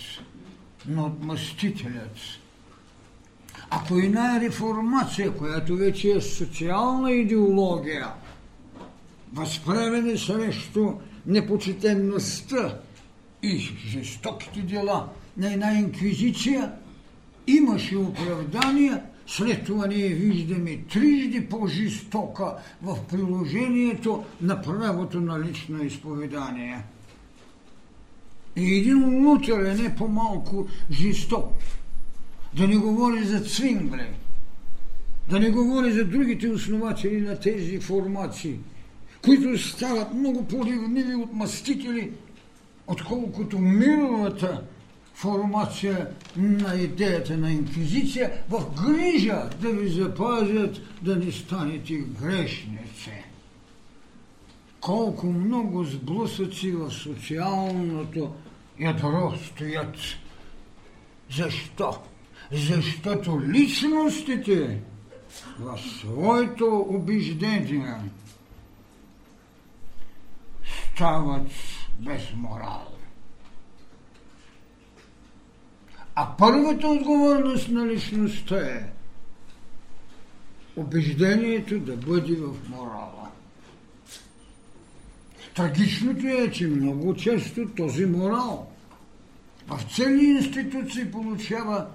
на 0.88 1.06
отмъстителят. 1.06 2.18
Ако 3.70 3.96
една 3.96 4.40
реформация, 4.42 5.32
която 5.32 5.76
вече 5.76 6.12
е 6.12 6.22
социална 6.22 7.12
идеология, 7.12 8.08
възправена 9.34 10.18
срещу 10.18 10.94
непочетенността 11.26 12.78
и 13.44 13.58
жестоките 13.88 14.62
дела 14.62 15.10
на 15.38 15.54
една 15.54 15.74
инквизиция, 15.74 16.72
имаше 17.48 17.98
оправдания, 17.98 19.04
след 19.28 19.66
това 19.66 19.88
ние 19.88 20.08
виждаме 20.08 20.78
трижди 20.78 21.46
по-жестока 21.50 22.56
в 22.82 22.98
приложението 23.10 24.24
на 24.42 24.62
правото 24.62 25.22
на 25.22 25.40
лично 25.40 25.84
изповедание. 25.84 26.84
И 28.56 28.78
един 28.78 29.26
Лутер 29.26 29.66
е 29.66 29.74
не 29.74 29.96
по-малко 29.96 30.68
жесток. 30.92 31.54
Да 32.54 32.68
не 32.68 32.78
говори 32.78 33.24
за 33.24 33.40
Цвингле, 33.40 34.14
да 35.30 35.40
не 35.40 35.50
говори 35.50 35.92
за 35.92 36.06
другите 36.06 36.50
основатели 36.50 37.22
на 37.22 37.40
тези 37.40 37.80
формации, 37.80 38.60
които 39.24 39.58
стават 39.58 40.14
много 40.14 40.48
по-ревниви 40.48 41.16
от 41.16 41.34
мастители, 41.34 42.12
отколкото 42.88 43.60
мировата 43.60 44.64
формация 45.14 46.08
на 46.38 46.76
идеята 46.76 47.38
на 47.38 47.52
инквизиция 47.52 48.32
в 48.50 48.64
грижа 48.84 49.50
да 49.62 49.70
ви 49.70 49.90
запазят 49.90 50.82
да 51.02 51.16
не 51.16 51.32
станете 51.32 51.94
грешници. 51.94 53.12
Колко 54.82 55.26
много 55.26 55.84
сблъсъци 55.84 56.72
в 56.72 56.92
социалното 56.92 58.34
ядро 58.80 59.34
стоят. 59.46 59.96
Защо? 61.36 61.98
Защото 62.52 63.42
личностите 63.42 64.82
в 65.60 65.80
своето 66.00 66.86
убеждение 66.90 67.96
стават 70.94 71.52
без 72.00 72.22
морал. 72.36 72.88
А 76.16 76.38
първата 76.38 76.88
отговорност 76.88 77.70
на 77.70 77.88
личността 77.88 78.58
е 78.58 78.92
убеждението 80.76 81.80
да 81.80 81.96
бъде 81.96 82.36
в 82.36 82.70
морала. 82.70 83.30
Трагичното 85.56 86.28
е, 86.28 86.52
че 86.52 86.68
много 86.68 87.16
често 87.16 87.70
този 87.78 88.06
морал 88.06 88.72
в 89.68 89.96
цели 89.96 90.26
институции 90.26 91.12
получава 91.12 91.88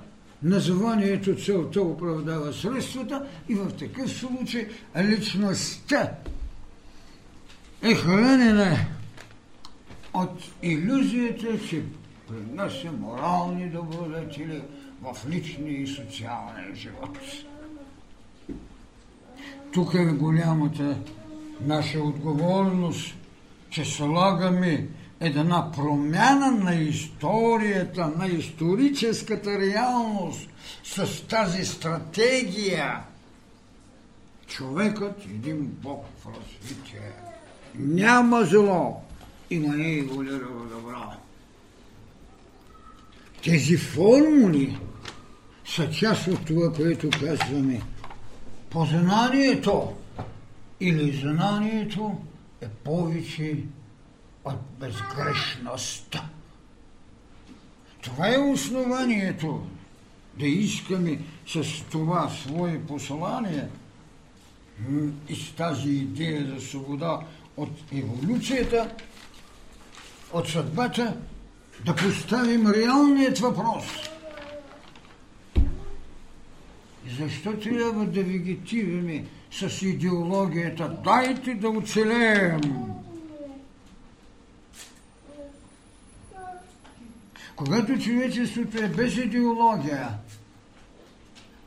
названието 0.44 1.37
целта 1.37 1.83
оправдава 1.83 2.52
средствата 2.52 3.26
и 3.48 3.54
в 3.54 3.70
такъв 3.78 4.12
случай 4.12 4.68
личността 4.96 6.11
е 7.83 7.94
хранена 7.94 8.76
от 10.14 10.42
иллюзията, 10.62 11.68
че 11.68 11.83
принася 12.28 12.92
морални 12.92 13.68
добродетели 13.68 14.62
в 15.02 15.16
личния 15.30 15.83
и 15.83 15.87
социалния 15.87 16.74
живот. 16.74 17.18
Тук 19.72 19.94
е 19.94 20.04
голямата 20.04 20.98
наша 21.61 21.98
отговорност, 21.98 23.14
че 23.70 23.85
слагаме 23.85 24.88
една 25.20 25.72
промяна 25.72 26.50
на 26.50 26.74
историята, 26.74 28.12
на 28.18 28.27
историческата 28.27 29.59
реалност 29.59 30.48
с 30.85 31.29
тази 31.29 31.64
стратегия. 31.64 33.00
Човекът 34.46 35.24
един 35.24 35.66
Бог 35.66 36.05
в 36.20 36.27
развитие. 36.27 37.12
Няма 37.74 38.44
зло, 38.44 39.03
има 39.50 39.77
негово 39.77 40.22
добро. 40.22 41.12
Тези 43.44 43.77
формули 43.77 44.79
са 45.66 45.90
част 45.90 46.27
от 46.27 46.46
това, 46.46 46.72
което 46.72 47.11
казваме. 47.11 47.81
Познанието 48.70 49.92
или 50.81 51.20
знанието 51.20 52.16
е 52.61 52.68
повече 52.68 53.57
от 54.44 54.78
безгрешността. 54.80 56.28
Това 58.02 58.35
е 58.35 58.38
основанието 58.38 59.66
да 60.38 60.46
искаме 60.46 61.18
с 61.46 61.85
това 61.90 62.28
свое 62.28 62.80
послание 62.80 63.68
и 65.28 65.37
с 65.37 65.52
тази 65.52 65.90
идея 65.90 66.46
за 66.54 66.66
свобода 66.66 67.20
от 67.57 67.70
еволюцията, 67.92 68.90
от 70.33 70.48
съдбата, 70.48 71.16
да 71.85 71.96
поставим 71.96 72.66
реалният 72.70 73.38
въпрос. 73.38 73.85
Защо 77.18 77.52
трябва 77.52 78.07
да 78.07 78.22
вегетираме 78.22 79.24
с 79.50 79.83
идеологията? 79.83 80.96
Дайте 81.04 81.54
да 81.54 81.68
оцелеем! 81.68 82.61
Когато 87.57 87.99
човечеството 87.99 88.85
е 88.85 88.88
без 88.88 89.17
идеология 89.17 90.09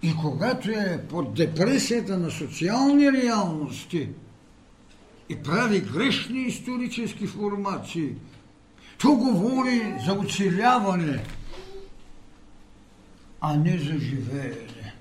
и 0.04 0.14
когато 0.22 0.70
е 0.70 1.06
под 1.10 1.34
депресията 1.34 2.18
на 2.18 2.32
социални 2.32 3.12
реалности 3.12 4.10
и 5.30 5.36
прави 5.36 5.80
грешни 5.80 6.42
исторически 6.42 7.28
формации– 7.28 8.10
то 8.98 9.16
говори 9.16 9.94
за 10.06 10.14
оцеляване, 10.14 11.24
а 13.42 13.58
не 13.58 13.78
за 13.78 14.00
живеене. 14.00 14.94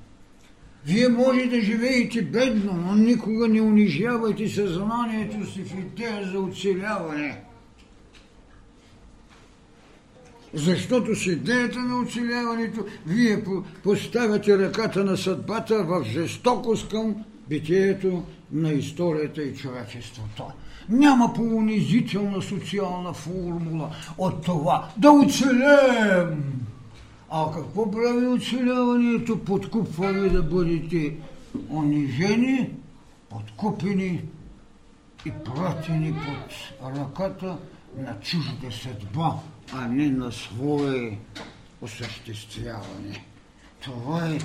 Вие 0.87 1.09
може 1.09 1.47
да 1.47 1.61
живеете 1.61 2.23
бедно, 2.23 2.73
но 2.73 2.95
никога 2.95 3.49
не 3.49 3.61
унижавайте 3.61 4.49
съзнанието 4.49 5.53
си 5.53 5.65
в 5.65 5.79
идея 5.79 6.31
за 6.33 6.41
оцеляване. 6.41 7.43
Защото 10.55 11.15
с 11.15 11.27
идеята 11.27 11.79
на 11.79 12.01
оцеляването 12.01 12.85
вие 13.07 13.45
поставяте 13.83 14.59
ръката 14.59 15.05
на 15.05 15.17
съдбата 15.17 15.85
в 15.85 16.05
жестокост 16.05 16.89
към 16.89 17.15
битието 17.49 18.23
на 18.53 18.73
историята 18.73 19.43
и 19.43 19.57
човечеството. 19.57 20.45
Няма 20.89 21.33
по-унизителна 21.35 22.43
социална 22.43 23.13
формула 23.13 23.91
от 24.19 24.45
това 24.45 24.89
да 24.97 25.11
оцелем. 25.11 26.53
А 27.31 27.53
какво 27.55 27.91
прави 27.91 28.27
оцеляването? 28.27 29.45
Подкупва 29.45 30.13
ви 30.13 30.31
да 30.31 30.43
бъдете 30.43 31.15
унижени, 31.71 32.71
подкупени 33.31 34.23
и 35.27 35.31
пратени 35.45 36.13
под 36.13 36.97
ръката 36.97 37.57
на 37.99 38.21
чужда 38.21 38.73
съдба, 38.83 39.35
а 39.73 39.89
не 39.89 40.11
на 40.11 40.33
свое 40.33 41.19
осъществяване. 41.83 43.25
Това 43.81 44.29
е 44.29 44.39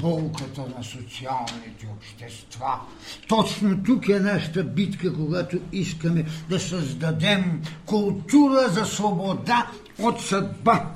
болката 0.00 0.60
на 0.76 0.84
социалните 0.84 1.88
общества. 1.96 2.80
Точно 3.28 3.82
тук 3.82 4.08
е 4.08 4.20
нашата 4.20 4.64
битка, 4.64 5.14
когато 5.14 5.58
искаме 5.72 6.24
да 6.48 6.60
създадем 6.60 7.62
култура 7.86 8.68
за 8.68 8.84
свобода 8.84 9.70
от 9.98 10.20
съдба. 10.20 10.86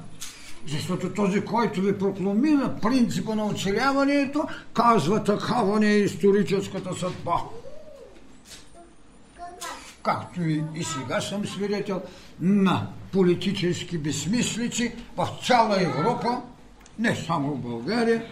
Защото 0.68 1.12
този, 1.12 1.40
който 1.40 1.80
ви 1.80 1.98
прокламира 1.98 2.76
принципа 2.82 3.34
на 3.34 3.46
оцеляването, 3.46 4.48
казва 4.74 5.24
такава 5.24 5.80
не 5.80 5.92
е 5.92 5.98
историческата 5.98 6.94
съдба. 6.94 7.36
Както 10.06 10.42
и, 10.42 10.64
и 10.74 10.84
сега 10.84 11.20
съм 11.20 11.46
свидетел 11.46 12.02
на 12.40 12.86
политически 13.12 13.98
безсмислици 13.98 14.94
в 15.16 15.28
цяла 15.46 15.82
Европа, 15.82 16.42
не 16.98 17.16
само 17.16 17.54
в 17.54 17.58
България, 17.58 18.24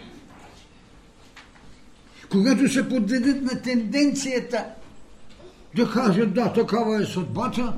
когато 2.31 2.69
се 2.69 2.89
подведат 2.89 3.41
на 3.41 3.61
тенденцията 3.61 4.65
да 5.75 5.91
кажат 5.91 6.33
да, 6.33 6.53
такава 6.53 7.01
е 7.01 7.05
съдбата, 7.05 7.73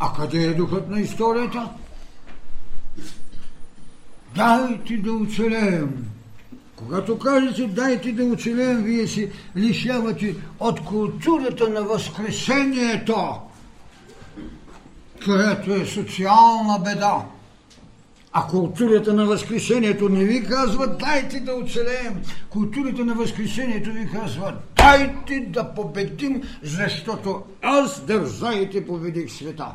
А 0.00 0.12
къде 0.12 0.38
е 0.38 0.54
духът 0.54 0.88
на 0.88 1.00
историята? 1.00 1.70
Дайте 4.34 4.96
да 4.96 5.12
оцелеем. 5.12 6.15
Когато 6.76 7.18
кажете 7.18 7.66
дайте 7.66 8.12
да 8.12 8.24
оцелеем, 8.24 8.82
вие 8.82 9.06
се 9.06 9.30
лишавате 9.56 10.34
от 10.60 10.80
културата 10.80 11.68
на 11.68 11.82
възкресението, 11.82 13.40
която 15.24 15.74
е 15.74 15.86
социална 15.86 16.78
беда. 16.84 17.24
А 18.38 18.46
културата 18.46 19.14
на 19.14 19.26
Възкресението 19.26 20.08
не 20.08 20.24
ви 20.24 20.44
казва 20.44 20.86
дайте 20.86 21.40
да 21.40 21.54
оцелеем. 21.54 22.22
Културата 22.50 23.04
на 23.04 23.14
Възкресението 23.14 23.92
ви 23.92 24.10
казва 24.12 24.54
дайте 24.76 25.40
да 25.40 25.74
победим, 25.74 26.42
защото 26.62 27.42
аз 27.62 28.04
дързаите 28.06 28.86
победих 28.86 29.32
света. 29.32 29.66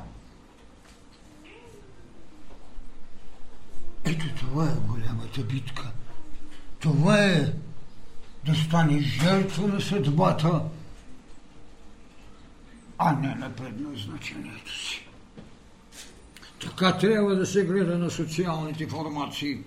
Ето 4.05 4.25
това 4.39 4.63
е 4.63 4.89
голямата 4.89 5.41
битка. 5.41 5.91
Това 6.81 7.23
е 7.25 7.53
да 8.45 8.55
стане 8.55 8.99
жертва 8.99 9.67
на 9.67 9.81
съдбата, 9.81 10.61
а 12.97 13.13
не 13.13 13.35
на 13.35 13.49
предназначението 13.49 14.79
си. 14.79 15.07
Така 16.61 16.97
трябва 16.97 17.35
да 17.35 17.45
се 17.45 17.63
гледа 17.63 17.97
на 17.97 18.09
социалните 18.09 18.87
формации. 18.87 19.57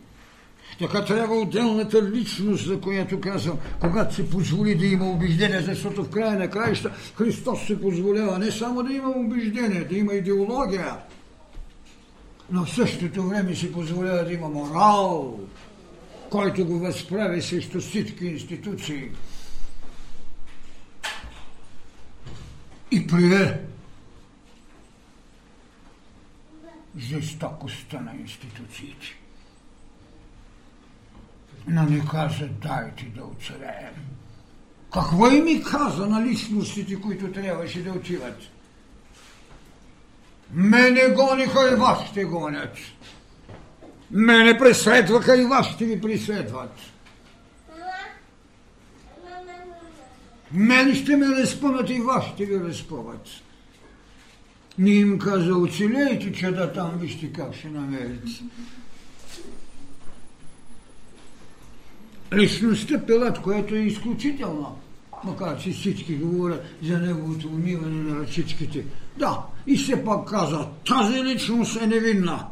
Така 0.78 1.04
трябва 1.04 1.34
отделната 1.34 2.02
личност, 2.02 2.66
за 2.66 2.80
която 2.80 3.20
казвам, 3.20 3.58
когато 3.80 4.14
се 4.14 4.30
позволи 4.30 4.74
да 4.74 4.86
има 4.86 5.10
убеждение, 5.10 5.60
защото 5.60 6.04
в 6.04 6.10
края 6.10 6.38
на 6.38 6.50
краища 6.50 6.90
Христос 7.16 7.66
се 7.66 7.80
позволява 7.80 8.38
не 8.38 8.50
само 8.50 8.82
да 8.82 8.92
има 8.92 9.08
убеждение, 9.08 9.84
да 9.84 9.96
има 9.96 10.14
идеология, 10.14 10.96
но 12.50 12.64
в 12.64 12.74
същото 12.74 13.22
време 13.22 13.54
се 13.54 13.72
позволява 13.72 14.24
да 14.24 14.32
има 14.32 14.48
морал, 14.48 15.40
който 16.34 16.66
го 16.66 16.78
възправи 16.78 17.42
срещу 17.42 17.80
всички 17.80 18.26
институции. 18.26 19.10
И 22.90 23.06
прие 23.06 23.60
жестокостта 26.98 28.00
на 28.00 28.12
институциите. 28.20 29.06
Но 31.66 31.82
ни 31.82 32.02
каза, 32.10 32.48
дайте 32.48 33.04
да 33.04 33.24
оцелеем. 33.24 33.94
Какво 34.92 35.30
и 35.30 35.40
ми 35.40 35.62
каза 35.62 36.06
на 36.06 36.26
личностите, 36.26 37.00
които 37.00 37.32
трябваше 37.32 37.82
да 37.82 37.90
отиват? 37.92 38.38
Мене 40.50 41.08
гониха 41.08 41.72
и 41.72 41.76
вас 41.76 42.08
ще 42.10 42.24
гонят. 42.24 42.76
Мене 44.10 44.58
преследваха 44.58 45.42
и 45.42 45.44
вас 45.44 45.66
ще 45.66 45.84
ви 45.84 46.00
преследват. 46.00 46.72
Мен 50.52 50.94
ще 50.94 51.16
ме 51.16 51.26
разпънат 51.26 51.90
и 51.90 52.00
вас 52.00 52.24
ще 52.34 52.44
ви 52.44 52.60
разпъват. 52.60 53.28
Не 54.78 54.90
им 54.90 55.18
каза, 55.18 55.54
оцелейте, 55.54 56.32
че 56.32 56.50
да 56.50 56.72
там 56.72 56.98
вижте 56.98 57.32
как 57.32 57.54
ще 57.54 57.68
намерите. 57.68 58.30
Личността 62.34 63.06
Пилат, 63.06 63.42
което 63.42 63.74
е 63.74 63.78
изключително, 63.78 64.78
макар 65.24 65.58
че 65.58 65.70
всички 65.70 66.16
говорят 66.16 66.64
за 66.82 66.98
неговото 66.98 67.48
умиване 67.48 68.02
на 68.02 68.20
ръчичките. 68.20 68.84
Да, 69.16 69.42
и 69.66 69.76
все 69.76 70.04
пак 70.04 70.28
каза, 70.28 70.66
тази 70.86 71.24
личност 71.24 71.82
е 71.82 71.86
невинна. 71.86 72.46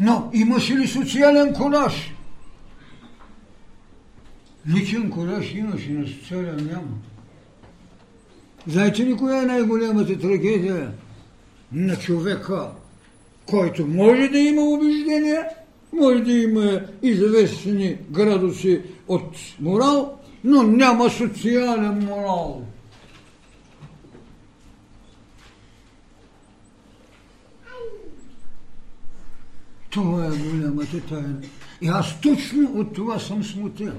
Но 0.00 0.30
имаше 0.32 0.76
ли 0.76 0.86
социален 0.86 1.54
колаж? 1.54 2.14
Личен 4.74 5.10
колаж 5.10 5.54
имаше, 5.54 5.90
но 5.90 6.06
социален 6.06 6.68
няма. 6.72 6.98
Знаете 8.66 9.06
ли 9.06 9.16
коя 9.16 9.42
е 9.42 9.46
най-голямата 9.46 10.18
трагедия 10.18 10.92
на 11.72 11.96
човека, 11.96 12.68
който 13.46 13.86
може 13.86 14.28
да 14.28 14.38
има 14.38 14.62
убеждения, 14.62 15.48
може 15.92 16.22
да 16.22 16.32
има 16.32 16.80
известни 17.02 17.96
градуси 18.10 18.80
от 19.08 19.36
морал, 19.60 20.18
но 20.44 20.62
няма 20.62 21.10
социален 21.10 22.04
морал. 22.04 22.62
Това 29.94 30.26
е 30.26 30.30
голямата 30.30 31.00
тайна. 31.00 31.40
И 31.82 31.88
аз 31.88 32.20
точно 32.20 32.70
от 32.74 32.94
това 32.94 33.18
съм 33.18 33.44
смутен. 33.44 33.92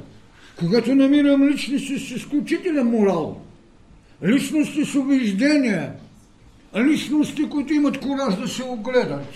Когато 0.59 0.95
намирам 0.95 1.47
личности 1.47 1.99
с 1.99 2.11
изключителен 2.11 2.87
морал, 2.87 3.41
личности 4.23 4.85
с 4.85 4.95
убеждения, 4.95 5.93
личности, 6.77 7.49
които 7.49 7.73
имат 7.73 7.99
кораж 7.99 8.35
да 8.35 8.47
се 8.47 8.63
огледат. 8.63 9.33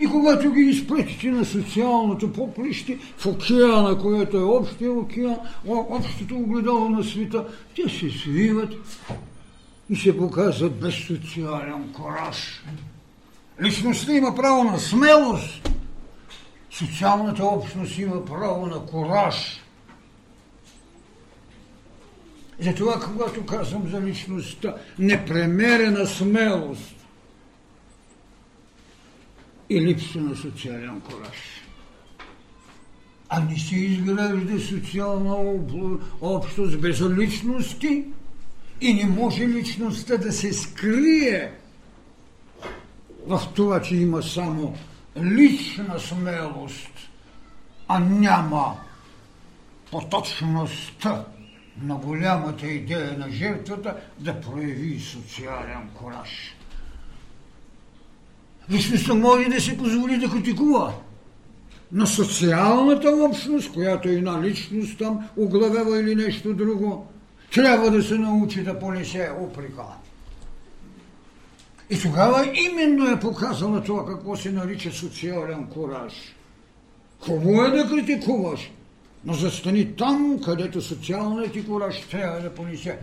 И 0.00 0.06
когато 0.06 0.52
ги 0.52 0.60
изпретите 0.60 1.30
на 1.30 1.44
социалното 1.44 2.32
поприще, 2.32 2.98
в 3.18 3.26
океана, 3.26 3.98
което 3.98 4.36
е 4.36 4.42
общия 4.42 4.92
океан, 4.92 5.36
общото 5.66 6.36
огледало 6.36 6.88
на 6.88 7.04
света, 7.04 7.46
те 7.76 7.82
се 7.88 8.10
свиват 8.10 8.74
и 9.90 9.96
се 9.96 10.16
показват 10.16 10.80
без 10.80 10.94
социален 10.94 11.92
кораж. 11.92 12.62
Личността 13.62 14.12
има 14.12 14.34
право 14.34 14.64
на 14.64 14.78
смелост, 14.78 15.70
социалната 16.70 17.44
общност 17.44 17.98
има 17.98 18.24
право 18.24 18.66
на 18.66 18.86
кораж. 18.86 19.60
Затова, 22.60 23.00
когато 23.00 23.46
казвам 23.46 23.88
за 23.88 24.00
личността, 24.00 24.74
непремерена 24.98 26.06
смелост 26.06 26.94
и 29.70 29.80
липса 29.80 30.20
на 30.20 30.36
социален 30.36 31.00
кораж. 31.00 31.62
А 33.28 33.40
не 33.40 33.58
се 33.58 33.76
изгражда 33.76 34.58
социална 34.58 35.36
общност 36.20 36.80
без 36.80 37.00
личности 37.00 38.04
и 38.80 38.94
не 38.94 39.06
може 39.06 39.48
личността 39.48 40.16
да 40.16 40.32
се 40.32 40.52
скрие 40.52 41.59
в 43.26 43.42
това, 43.54 43.82
че 43.82 43.96
има 43.96 44.22
само 44.22 44.74
лична 45.16 46.00
смелост, 46.00 46.92
а 47.88 47.98
няма 47.98 48.76
поточността 49.90 51.24
на 51.82 51.94
голямата 51.94 52.66
идея 52.66 53.18
на 53.18 53.30
жертвата 53.30 53.96
да 54.18 54.40
прояви 54.40 55.00
социален 55.00 55.88
кораж. 55.94 56.56
Личността 58.70 59.14
може 59.14 59.48
да 59.48 59.60
се 59.60 59.78
позволи 59.78 60.18
да 60.18 60.30
критикува, 60.30 60.94
на 61.92 62.06
социалната 62.06 63.10
общност, 63.10 63.72
която 63.72 64.08
е 64.08 64.12
една 64.12 64.42
личност 64.42 64.98
там 64.98 65.28
оглавява 65.36 66.00
или 66.00 66.14
нещо 66.14 66.54
друго, 66.54 67.06
трябва 67.54 67.90
да 67.90 68.02
се 68.02 68.18
научи 68.18 68.62
да 68.62 68.78
понесе 68.78 69.30
упрека. 69.40 69.82
И 71.90 72.00
тогава 72.00 72.52
именно 72.54 73.10
е 73.10 73.20
показала 73.20 73.82
това 73.82 74.06
какво 74.06 74.36
се 74.36 74.52
нарича 74.52 74.92
социален 74.92 75.66
кораж. 75.66 76.12
Хубаво 77.20 77.62
е 77.62 77.70
да 77.70 77.88
критикуваш, 77.88 78.70
но 79.24 79.32
застани 79.34 79.96
там, 79.96 80.40
където 80.44 80.82
социалният 80.82 81.52
ти 81.52 81.66
кораж 81.66 82.00
трябва 82.10 82.40
да 82.40 82.54
понесе. 82.54 82.98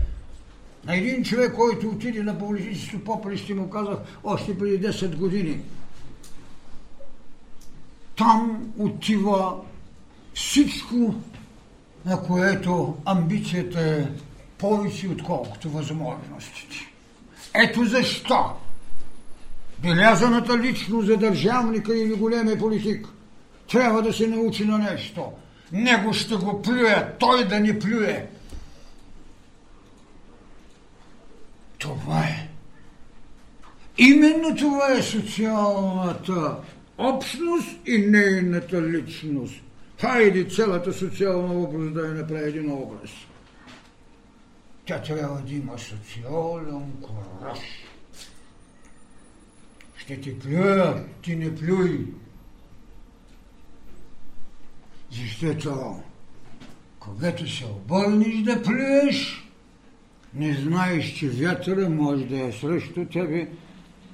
На 0.85 0.95
един 0.95 1.23
човек, 1.23 1.55
който 1.55 1.89
отиде 1.89 2.23
на 2.23 2.39
политическото 2.39 3.03
поприще, 3.03 3.53
му 3.53 3.69
казах 3.69 3.97
още 4.23 4.57
преди 4.57 4.87
10 4.87 5.15
години. 5.15 5.59
Там 8.17 8.73
отива 8.77 9.55
всичко, 10.33 11.15
на 12.05 12.21
което 12.21 12.97
амбицията 13.05 13.81
е 13.81 14.07
повече, 14.57 15.07
отколкото 15.07 15.69
възможностите. 15.69 16.75
Ето 17.53 17.85
защо 17.85 18.53
белязаната 19.81 20.57
личност 20.57 21.07
за 21.07 21.17
държавника 21.17 21.95
или 21.95 22.13
големия 22.13 22.57
политик 22.57 23.07
трябва 23.71 24.01
да 24.01 24.13
се 24.13 24.27
научи 24.27 24.65
на 24.65 24.77
нещо. 24.77 25.31
Него 25.71 26.13
ще 26.13 26.35
го 26.35 26.61
плюе, 26.61 27.13
той 27.19 27.47
да 27.47 27.59
ни 27.59 27.79
плюе. 27.79 28.27
Това 31.77 32.19
е. 32.19 32.49
Именно 33.97 34.55
това 34.55 34.91
е 34.91 35.01
социалната 35.01 36.55
общност 36.97 37.69
и 37.85 37.97
нейната 37.97 38.81
личност. 38.81 39.55
Хайде 40.01 40.43
цялата 40.43 40.93
социална 40.93 41.53
образ 41.53 41.93
да 41.93 42.07
я 42.07 42.13
направи 42.13 42.49
един 42.49 42.71
образ. 42.71 43.09
Тя 44.85 45.01
трябва 45.01 45.41
да 45.41 45.53
има 45.53 45.79
социален 45.79 46.91
кораж 47.01 47.86
ще 50.07 50.21
ти 50.21 50.39
плюя, 50.39 51.05
ти 51.21 51.35
не 51.35 51.55
плюй. 51.55 52.07
Защото 55.11 56.03
когато 56.99 57.49
се 57.49 57.65
обърнеш 57.65 58.43
да 58.43 58.63
плюеш, 58.63 59.47
не 60.33 60.53
знаеш, 60.53 61.13
че 61.13 61.29
вятъра 61.29 61.89
може 61.89 62.25
да 62.25 62.39
е 62.39 62.51
срещу 62.51 63.05
тебе 63.05 63.49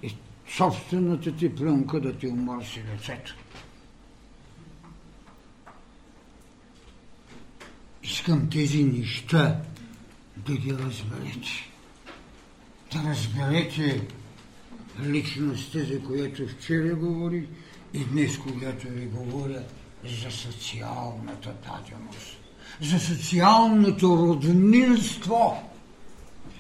и 0.04 0.16
собствената 0.58 1.36
ти 1.36 1.56
плюнка 1.56 2.02
да 2.02 2.18
ти 2.18 2.28
уморси 2.28 2.84
лицето. 2.94 3.36
Искам 8.04 8.50
тези 8.50 8.84
неща 8.84 9.62
да 10.38 10.58
ги 10.58 10.74
разберете. 10.74 11.70
Да 12.94 13.10
разберете 13.10 14.08
личността, 15.02 15.80
за 15.80 16.00
която 16.00 16.48
вчера 16.48 16.96
говорих 16.96 17.44
и 17.94 18.06
днес, 18.06 18.38
когато 18.38 18.88
ви 18.88 19.06
говоря 19.06 19.64
за 20.24 20.32
социалната 20.32 21.54
даденост, 21.64 22.38
за 22.82 23.00
социалното 23.00 24.18
роднинство. 24.18 25.70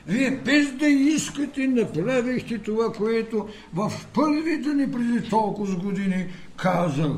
Вие 0.07 0.31
без 0.31 0.71
да 0.71 0.87
искате 0.87 1.67
направихте 1.67 2.57
това, 2.57 2.93
което 2.93 3.47
в 3.73 3.91
първите 4.13 4.69
ни 4.73 4.91
преди 4.91 5.29
толкова 5.29 5.75
години 5.75 6.25
казах. 6.57 7.11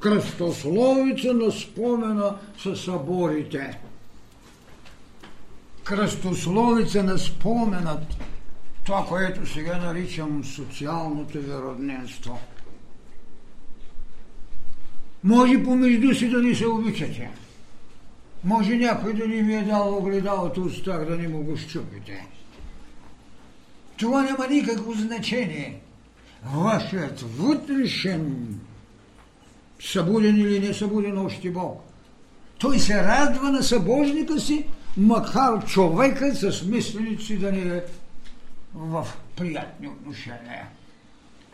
Кръстословица 0.00 1.34
на 1.34 1.52
спомена 1.52 2.36
са 2.62 2.76
съборите. 2.76 3.78
Кръстословица 5.84 7.02
на 7.02 7.18
споменът, 7.18 8.16
това, 8.84 9.06
което 9.08 9.52
сега 9.52 9.78
наричам 9.78 10.44
социалното 10.44 11.38
виродненство. 11.38 12.40
Може 15.24 15.64
помежду 15.64 16.14
си 16.14 16.28
да 16.28 16.42
ни 16.42 16.54
се 16.54 16.66
обичате. 16.66 17.30
Може 18.44 18.76
някой 18.76 19.14
да 19.14 19.28
ни 19.28 19.42
ви 19.42 19.54
е 19.54 19.62
дал 19.62 19.98
огледалото 19.98 20.62
от 20.62 20.72
страх 20.72 21.04
да 21.04 21.16
не 21.16 21.28
му 21.28 21.42
го 21.42 21.56
щупите. 21.56 22.26
Това 23.96 24.22
няма 24.22 24.46
никакво 24.46 24.92
значение. 24.92 25.80
Вашият 26.54 27.20
вътрешен 27.20 28.46
събуден 29.80 30.40
или 30.40 30.60
не 30.60 30.74
събуден 30.74 31.18
още 31.18 31.50
Бог. 31.50 31.82
Той 32.58 32.78
се 32.78 33.02
радва 33.02 33.50
на 33.50 33.62
събожника 33.62 34.40
си, 34.40 34.66
макар 34.96 35.64
човекът 35.64 36.36
с 36.36 36.62
мисленици 36.62 37.38
да 37.38 37.52
не 37.52 37.76
е 37.76 37.82
в 38.74 39.06
приятни 39.36 39.88
отношения. 39.88 40.68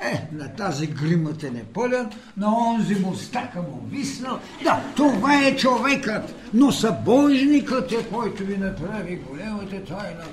Е, 0.00 0.28
на 0.32 0.56
тази 0.56 0.86
гримът 0.86 1.42
е 1.42 1.50
непълен, 1.50 2.10
на 2.36 2.58
онзи 2.68 2.94
мустака 2.94 3.62
му 3.62 3.86
виснал. 3.90 4.40
Да, 4.62 4.84
това 4.96 5.44
е 5.44 5.56
човекът, 5.56 6.34
но 6.54 6.72
събожникът 6.72 7.92
е, 7.92 8.08
който 8.08 8.44
ви 8.44 8.56
направи 8.56 9.16
големата 9.16 9.84
тайна 9.84 10.24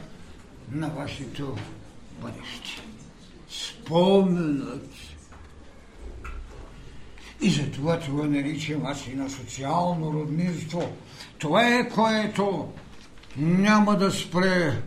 на 0.71 0.89
вашето 0.89 1.57
бъдеще. 2.21 2.81
Споменът. 3.49 4.89
И 7.41 7.49
затова 7.49 7.99
това 7.99 8.27
наричам 8.27 8.85
аз 8.85 9.07
и 9.07 9.15
на 9.15 9.29
социално 9.29 10.13
роднинство. 10.13 10.89
Това 11.37 11.67
е, 11.67 11.89
което 11.89 12.73
няма 13.37 13.97
да 13.97 14.11
спре 14.11 14.81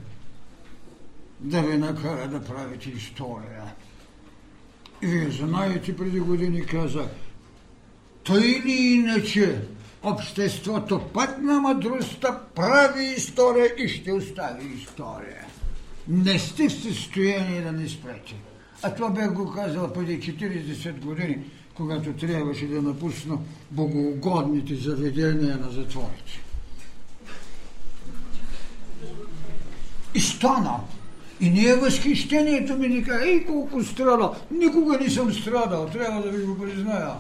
да 1.41 1.63
ви 1.63 1.77
накара 1.77 2.29
да 2.29 2.45
правите 2.45 2.91
история. 2.91 3.63
И 5.03 5.07
вие 5.07 5.31
знаете, 5.31 5.97
преди 5.97 6.21
години 6.21 6.67
казах, 6.67 7.09
той 8.23 8.47
или 8.47 8.73
иначе 8.73 9.63
обществото 10.03 11.01
път 11.15 11.39
на 11.43 11.61
мъдростта 11.61 12.41
прави 12.55 13.05
история 13.05 13.75
и 13.79 13.89
ще 13.89 14.13
остави 14.13 14.67
история. 14.67 15.47
Не 16.09 16.39
сте 16.39 16.69
в 16.69 16.73
състояние 16.73 17.61
да 17.61 17.73
не 17.73 17.89
спрете. 17.89 18.35
А 18.83 18.95
това 18.95 19.11
бях 19.11 19.35
го 19.35 19.53
казал 19.53 19.93
преди 19.93 20.21
40 20.21 21.01
години, 21.01 21.39
когато 21.75 22.13
трябваше 22.13 22.67
да 22.67 22.83
напусна 22.83 23.39
богоугодните 23.71 24.75
заведения 24.75 25.57
на 25.57 25.71
затворите. 25.71 26.43
И 30.15 30.21
стана. 30.21 30.81
И 31.41 31.51
не 31.51 31.69
е 31.69 31.75
възхищението 31.75 32.79
ми 32.79 32.89
ни 32.89 33.05
каже, 33.05 33.25
ей 33.25 33.47
колко 33.47 33.85
страда. 33.85 34.33
Никога 34.51 34.99
не 34.99 35.11
съм 35.11 35.33
страдал, 35.33 35.87
трябва 35.87 36.23
да 36.23 36.31
ви 36.31 36.45
го 36.45 36.59
призная. 36.59 37.11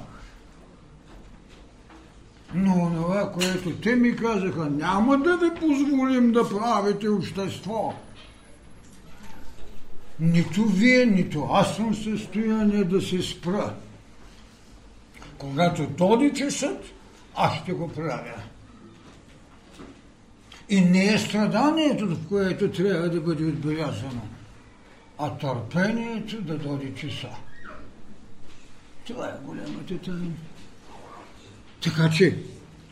Но 2.55 2.91
това, 2.97 3.33
което 3.33 3.71
те 3.71 3.97
ми 3.97 4.17
казаха, 4.17 4.71
няма 4.71 5.19
да 5.19 5.37
ви 5.37 5.51
позволим 5.61 6.33
да 6.33 6.49
правите 6.49 7.09
общество. 7.09 7.95
Нито 10.21 10.65
вие, 10.65 11.07
нито 11.07 11.49
аз 11.53 11.77
съм 11.77 11.95
в 11.95 12.03
състояние 12.05 12.85
да 12.85 13.03
се 13.03 13.23
спра. 13.23 13.75
Когато 15.39 15.87
доди 15.87 16.33
часът, 16.35 16.85
аз 17.37 17.55
ще 17.55 17.73
го 17.73 17.89
правя. 17.89 18.35
И 20.71 20.81
не 20.81 21.15
е 21.15 21.19
страданието, 21.19 22.07
в 22.07 22.29
което 22.29 22.71
трябва 22.71 23.09
да 23.09 23.21
бъде 23.21 23.45
отбелязано, 23.45 24.23
а 25.19 25.31
търпението 25.31 26.43
да 26.43 26.59
дойде 26.59 26.95
часа. 26.95 27.29
Това 29.07 29.27
е 29.27 29.33
голямата 29.45 29.99
тайна. 29.99 30.33
Така 31.83 32.11
че 32.11 32.39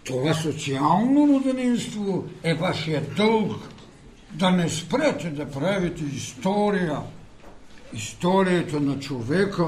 това 0.04 0.34
социално 0.34 1.34
роденинство 1.34 2.24
е 2.42 2.54
вашия 2.54 3.02
дълг 3.16 3.68
да 4.32 4.50
не 4.50 4.68
спрете 4.68 5.30
да 5.30 5.50
правите 5.50 6.04
история, 6.04 7.00
историята 7.92 8.80
на 8.80 8.98
човека, 8.98 9.66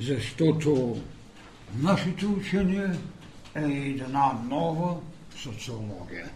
защото 0.00 1.00
нашето 1.76 2.32
учение 2.32 2.90
е 3.54 3.60
една 3.60 4.32
нова 4.48 4.96
социология. 5.36 6.30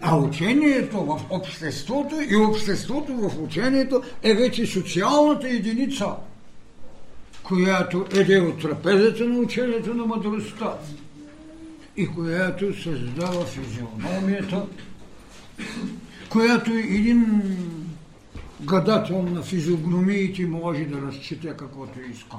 А 0.00 0.16
учението 0.16 1.04
в 1.04 1.20
обществото 1.30 2.16
и 2.30 2.36
обществото 2.36 3.12
в 3.16 3.42
учението 3.42 4.02
е 4.22 4.34
вече 4.34 4.66
социалната 4.66 5.48
единица, 5.48 6.06
която 7.42 8.06
еде 8.14 8.40
от 8.40 8.60
трапезата 8.60 9.24
на 9.24 9.38
учението 9.38 9.94
на 9.94 10.06
мъдростта 10.06 10.74
и 11.96 12.06
която 12.06 12.82
създава 12.82 13.44
физиономията, 13.46 14.66
която 16.28 16.70
един 16.72 17.42
гадател 18.60 19.22
на 19.22 19.42
физиогномиите 19.42 20.46
може 20.46 20.84
да 20.84 21.02
разчете 21.02 21.48
каквото 21.48 22.00
иска. 22.12 22.36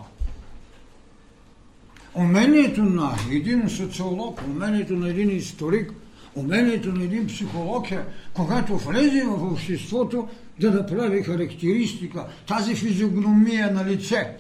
Умението 2.16 2.84
на 2.84 3.16
един 3.32 3.70
социолог, 3.70 4.42
умението 4.48 4.94
на 4.94 5.10
един 5.10 5.38
историк– 5.38 5.94
умението 6.36 6.92
на 6.92 7.04
един 7.04 7.28
психолог 7.28 7.92
е, 7.92 8.06
когато 8.34 8.78
влезе 8.78 9.24
в 9.26 9.52
обществото, 9.52 10.28
да 10.60 10.72
направи 10.72 11.24
характеристика, 11.24 12.26
тази 12.48 12.76
физиогномия 12.76 13.72
на 13.72 13.86
лице, 13.86 14.38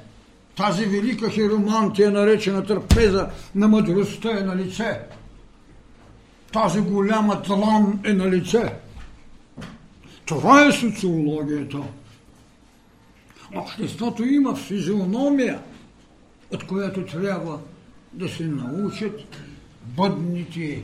тази 0.57 0.85
велика 0.85 1.29
хиромантия, 1.29 2.11
наречена 2.11 2.65
трапеза 2.65 3.29
на 3.55 3.67
мъдростта 3.67 4.39
е 4.39 4.43
на 4.43 4.55
лице, 4.55 4.99
тази 6.53 6.79
голяма 6.81 7.41
тлан 7.41 7.99
е 8.05 8.13
на 8.13 8.29
лице. 8.31 8.73
Това 10.25 10.65
е 10.65 10.71
социологията. 10.71 11.77
Обществото 13.55 14.23
има 14.23 14.55
физиономия, 14.55 15.59
от 16.53 16.67
която 16.67 17.05
трябва 17.05 17.59
да 18.13 18.29
се 18.29 18.43
научат 18.43 19.21
бъдните 19.83 20.83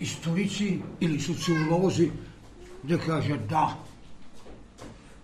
историци 0.00 0.82
или 1.00 1.20
социолози 1.20 2.10
да 2.84 2.98
кажат 2.98 3.46
да. 3.46 3.76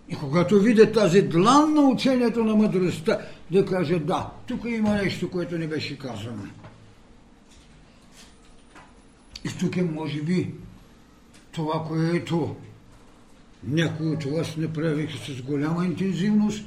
И 0.08 0.14
когато 0.14 0.60
видят 0.60 0.94
тази 0.94 1.22
длан 1.22 1.74
на 1.74 1.82
учението 1.82 2.44
на 2.44 2.54
мъдростта, 2.54 3.20
да 3.50 3.66
кажат 3.66 4.06
да, 4.06 4.30
тук 4.46 4.64
има 4.64 4.94
нещо, 4.94 5.30
което 5.30 5.58
не 5.58 5.66
беше 5.66 5.98
казано. 5.98 6.42
И 9.44 9.48
тук 9.60 9.76
е, 9.76 9.82
може 9.82 10.22
би, 10.22 10.54
това, 11.52 11.84
което 11.88 12.56
някои 13.64 14.06
от 14.10 14.24
вас 14.24 14.56
направиха 14.56 15.32
с 15.32 15.42
голяма 15.42 15.84
интензивност, 15.86 16.64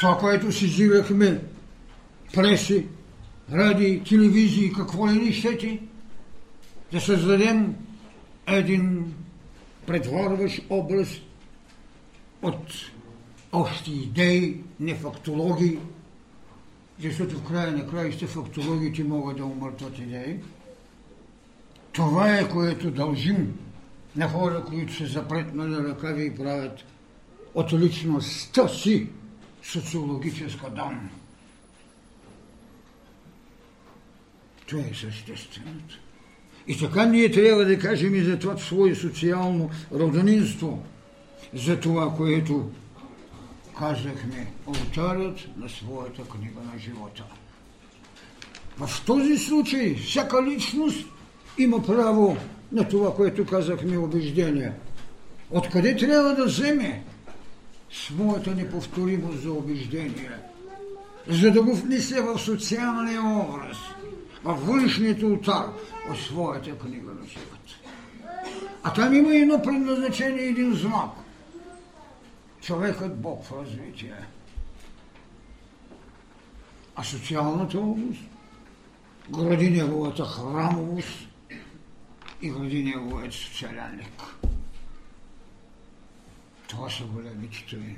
това, 0.00 0.18
което 0.18 0.52
си 0.52 0.66
живехме 0.66 1.40
преси, 2.34 2.86
ради, 3.52 4.02
телевизии, 4.08 4.72
какво 4.72 5.08
ли 5.08 5.12
не 5.12 5.32
щете, 5.32 5.80
да 6.94 7.00
създадем 7.00 7.76
един 8.46 9.14
предворващ 9.86 10.62
образ 10.70 11.08
от 12.42 12.72
общи 13.52 13.92
идеи, 13.92 14.60
не 14.80 14.94
фактологии, 14.94 15.78
защото 17.00 17.38
в 17.38 17.48
края 17.48 17.72
на 17.72 17.86
краища 17.86 18.26
фактологите 18.26 19.04
могат 19.04 19.36
да 19.36 19.44
умъртват 19.44 19.98
идеи. 19.98 20.40
Това 21.92 22.38
е 22.38 22.48
което 22.48 22.90
дължим 22.90 23.58
на 24.16 24.28
хора, 24.28 24.64
които 24.64 24.94
се 24.94 25.06
запретнали 25.06 25.88
ръкави 25.88 26.26
и 26.26 26.36
правят 26.36 26.84
от 27.54 27.72
личността 27.72 28.68
си 28.68 29.08
социологическа 29.62 30.70
данна. 30.70 31.10
Това 34.66 34.82
е 34.82 34.94
същественото. 34.94 35.98
И 36.68 36.78
така 36.78 37.06
ние 37.06 37.30
трябва 37.30 37.64
да 37.64 37.78
кажем 37.78 38.14
и 38.14 38.22
за 38.22 38.38
това 38.38 38.56
свое 38.56 38.94
социално 38.94 39.70
роднинство, 39.92 40.82
за 41.54 41.80
това, 41.80 42.14
което 42.16 42.70
казахме, 43.78 44.52
алтарят 44.66 45.38
на 45.56 45.68
своята 45.68 46.22
книга 46.22 46.60
на 46.72 46.78
живота. 46.78 47.24
В 48.78 49.04
този 49.06 49.38
случай 49.38 49.94
всяка 49.94 50.42
личност 50.42 51.06
има 51.58 51.82
право 51.82 52.36
на 52.72 52.88
това, 52.88 53.14
което 53.14 53.46
казахме 53.46 53.98
убеждение. 53.98 54.72
Откъде 55.50 55.96
трябва 55.96 56.34
да 56.34 56.44
вземе 56.44 57.02
своята 57.90 58.54
неповторимост 58.54 59.42
за 59.42 59.52
убеждение, 59.52 60.30
за 61.28 61.50
да 61.50 61.62
го 61.62 61.74
внесе 61.74 62.20
в 62.20 62.38
социалния 62.38 63.22
образ, 63.22 63.76
в 64.44 64.54
външният 64.54 65.22
ултар 65.22 65.66
от 66.10 66.18
своята 66.18 66.78
книга 66.78 67.10
на 67.10 67.26
живота. 67.26 67.74
А 68.82 68.92
там 68.92 69.14
има 69.14 69.34
едно 69.34 69.62
предназначение, 69.62 70.42
един 70.42 70.74
знак. 70.74 71.10
Човекът 72.60 73.20
Бог 73.20 73.44
в 73.44 73.52
развитие. 73.52 74.14
А 76.96 77.04
социалната 77.04 77.78
област 77.78 78.20
гради 79.30 79.70
неговата 79.70 80.24
храмовост 80.24 81.28
и 82.42 82.50
гради 82.50 82.84
неговият 82.84 83.32
социалянник. 83.32 84.22
Това 86.68 86.90
са 86.90 87.04
големите 87.04 87.66
теми. 87.70 87.96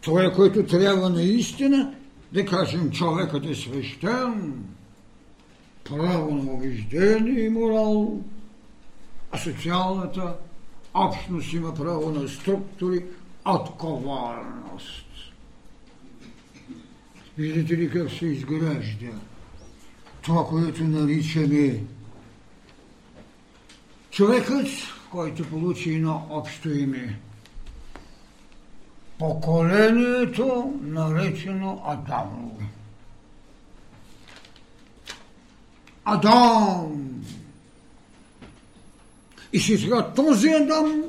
Това 0.00 0.24
е 0.24 0.32
което 0.32 0.66
трябва 0.66 1.10
наистина 1.10 1.94
да 2.32 2.46
кажем 2.46 2.90
човекът 2.90 3.44
е 3.44 3.54
свещен, 3.54 4.64
право 5.88 6.34
на 6.34 6.52
убеждение 6.52 7.44
и 7.44 7.48
морал, 7.48 8.20
а 9.32 9.38
социалната 9.38 10.36
общност 10.94 11.52
има 11.52 11.74
право 11.74 12.10
на 12.10 12.28
структури, 12.28 13.04
отговорност. 13.44 15.06
Виждате 17.38 17.76
ли 17.76 17.90
как 17.90 18.10
се 18.10 18.26
изгражда 18.26 19.12
това, 20.26 20.46
което 20.46 20.84
наричаме 20.84 21.80
човекът, 24.10 24.66
който 25.10 25.48
получи 25.48 25.94
едно 25.94 26.26
общо 26.30 26.70
име. 26.70 27.18
Поколението, 29.18 30.74
наречено 30.82 31.82
Адамово. 31.86 32.60
Адам! 36.06 37.22
И 39.52 39.60
сега 39.60 40.12
този 40.14 40.48
Адам, 40.48 41.02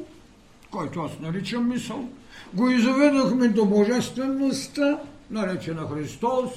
който 0.71 0.99
аз 1.01 1.11
наричам 1.19 1.69
мисъл, 1.69 2.09
го 2.53 2.69
изведохме 2.69 3.47
до 3.47 3.65
божествеността, 3.65 4.99
наречена 5.31 5.87
Христос. 5.87 6.51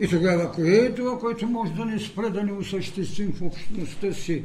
И 0.00 0.08
тогава 0.08 0.52
кое 0.52 0.76
е 0.76 0.94
това, 0.94 1.18
което 1.18 1.46
може 1.46 1.72
да 1.72 1.84
ни 1.84 2.00
спре 2.00 2.30
да 2.30 2.42
ни 2.42 2.52
осъществим 2.52 3.32
в 3.32 3.42
общността 3.42 4.12
си? 4.12 4.44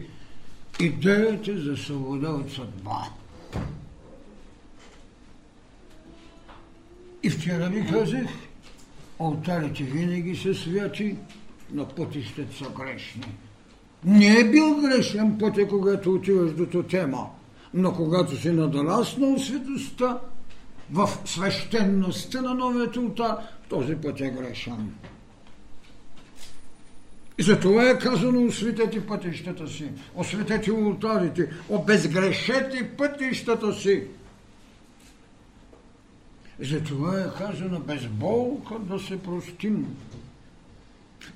Идеята 0.80 1.58
за 1.58 1.78
свобода 1.78 2.30
от 2.30 2.52
съдба. 2.52 3.10
И 7.24 7.30
вчера 7.30 7.70
ви 7.70 7.88
казах, 7.92 8.28
алтарите 9.20 9.84
винаги 9.84 10.36
са 10.36 10.56
святи, 10.56 11.16
но 11.74 11.88
пътищата 11.88 12.58
са 12.58 12.70
грешни. 12.70 13.36
Не 14.06 14.40
е 14.40 14.50
бил 14.50 14.76
грешен 14.76 15.38
пътя, 15.40 15.68
когато 15.68 16.14
отиваш 16.14 16.52
до 16.52 16.66
тотема, 16.66 17.28
но 17.74 17.94
когато 17.94 18.36
си 18.36 18.52
надраснал 18.52 19.40
светостта, 19.40 20.20
в 20.92 21.10
свещеността 21.26 22.42
на 22.42 22.54
новият 22.54 22.98
ултар, 22.98 23.38
този 23.70 23.96
път 23.96 24.22
е 24.22 24.30
грешен. 24.30 24.94
И 27.38 27.44
за 27.44 27.60
това 27.60 27.90
е 27.90 28.00
казано 28.00 28.46
осветете 28.46 29.08
пътищата 29.08 29.68
си, 29.68 29.90
осветете 30.16 30.72
ултарите, 30.72 31.50
обезгрешете 31.70 32.90
пътищата 32.98 33.74
си. 33.74 34.04
За 36.60 36.84
това 36.84 37.22
е 37.22 37.38
казано 37.38 37.80
без 37.80 38.08
болка 38.08 38.80
да 38.80 39.00
се 39.00 39.24
простим. 39.24 39.98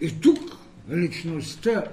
И 0.01 0.21
тук 0.21 0.57
личността, 0.91 1.83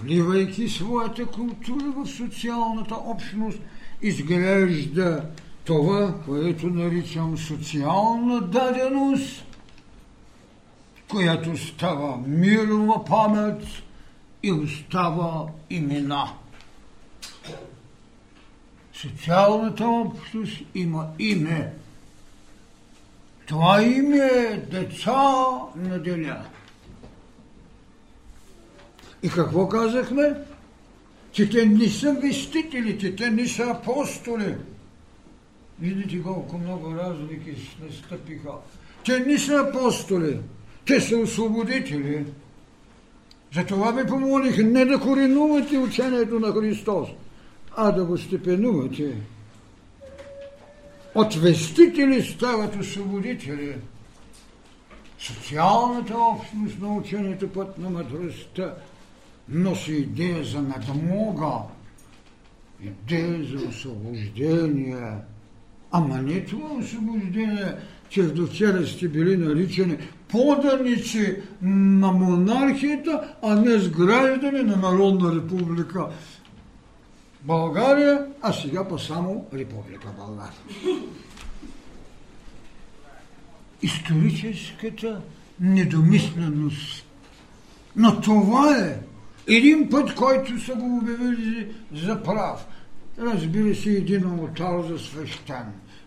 вливайки 0.00 0.68
своята 0.68 1.26
култура 1.26 1.92
в 1.96 2.06
социалната 2.06 2.94
общност, 2.94 3.58
изглежда 4.02 5.24
това, 5.64 6.14
което 6.26 6.66
наричам 6.66 7.38
социална 7.38 8.40
даденост, 8.40 9.44
която 11.08 11.56
става 11.56 12.18
мирова 12.26 13.04
памет 13.04 13.62
и 14.42 14.52
остава 14.52 15.46
имена. 15.70 16.32
Социалната 18.92 19.86
общност 19.88 20.62
има 20.74 21.06
име. 21.18 21.72
Това 23.46 23.82
име 23.82 24.16
е 24.16 24.56
деца 24.56 25.32
на 25.76 25.98
деня. 25.98 26.44
И 29.22 29.28
какво 29.28 29.68
казахме? 29.68 30.34
Че 31.32 31.50
те 31.50 31.66
не 31.66 31.88
са 31.88 32.16
вестителите, 32.22 33.16
те 33.16 33.30
не 33.30 33.48
са 33.48 33.62
апостоли. 33.62 34.54
Видите 35.80 36.22
колко 36.22 36.58
много 36.58 36.94
разлики 36.94 37.76
настъпиха. 37.86 38.50
Те 39.04 39.20
не 39.20 39.38
са 39.38 39.66
апостоли, 39.68 40.38
те 40.86 41.00
са 41.00 41.16
освободители. 41.16 42.24
Затова 43.54 43.92
ви 43.92 44.06
помолих 44.06 44.58
не 44.58 44.84
да 44.84 45.00
коренувате 45.00 45.78
учението 45.78 46.40
на 46.40 46.52
Христос, 46.52 47.08
а 47.76 47.92
да 47.92 48.04
го 48.04 48.18
степенувате. 48.18 49.16
От 51.14 51.34
вестители 51.34 52.22
стават 52.22 52.76
освободители. 52.76 53.76
Социалната 55.18 56.18
общност 56.18 56.80
на 56.80 56.96
учението 56.96 57.48
път 57.48 57.78
на 57.78 57.90
мъдростта 57.90 58.74
носи 59.48 59.92
идея 59.92 60.44
за 60.44 60.62
надмога, 60.62 61.52
идея 62.82 63.44
за 63.44 63.68
освобождение. 63.68 65.12
Ама 65.92 66.22
не 66.22 66.44
това 66.44 66.68
освобождение, 66.70 67.74
че 68.08 68.22
до 68.22 68.46
вчера 68.46 68.86
сте 68.86 69.08
били 69.08 69.36
наричани 69.36 69.98
поданици 70.28 71.36
на 71.62 72.12
монархията, 72.12 73.34
а 73.42 73.54
не 73.54 73.78
с 73.78 73.90
граждани 73.90 74.62
на 74.62 74.76
Народна 74.76 75.34
република 75.34 76.06
България, 77.42 78.26
а 78.42 78.52
сега 78.52 78.88
па 78.88 78.98
само 78.98 79.46
Република 79.54 80.08
България. 80.18 80.60
Историческата 83.82 85.20
недомисленост. 85.60 87.06
Но 87.96 88.20
това 88.20 88.76
е 88.76 88.98
един 89.56 89.88
път, 89.90 90.14
който 90.14 90.60
са 90.60 90.74
го 90.74 90.96
обявили 90.96 91.66
за 91.94 92.22
прав. 92.22 92.66
Разбира 93.18 93.74
се, 93.74 93.90
един 93.90 94.24
алтар 94.24 94.88
за 94.88 94.98
свещен. 94.98 95.66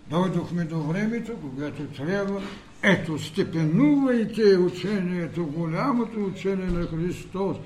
Дойдохме 0.09 0.63
до 0.63 0.79
времето, 0.79 1.31
когато 1.41 1.83
трябва 1.83 2.41
ето, 2.83 3.19
степенувайте 3.19 4.57
учението, 4.57 5.45
голямото 5.45 6.25
учение 6.25 6.65
на 6.65 6.87
Христос. 6.87 7.57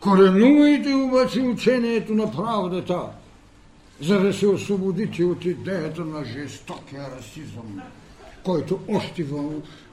Коренувайте 0.00 0.94
обаче 0.94 1.40
учението 1.40 2.14
на 2.14 2.32
правдата, 2.32 3.02
за 4.00 4.20
да 4.20 4.32
се 4.32 4.46
освободите 4.46 5.24
от 5.24 5.44
идеята 5.44 6.04
на 6.04 6.24
жестокия 6.24 7.06
расизъм, 7.18 7.80
който 8.44 8.78
още 8.88 9.26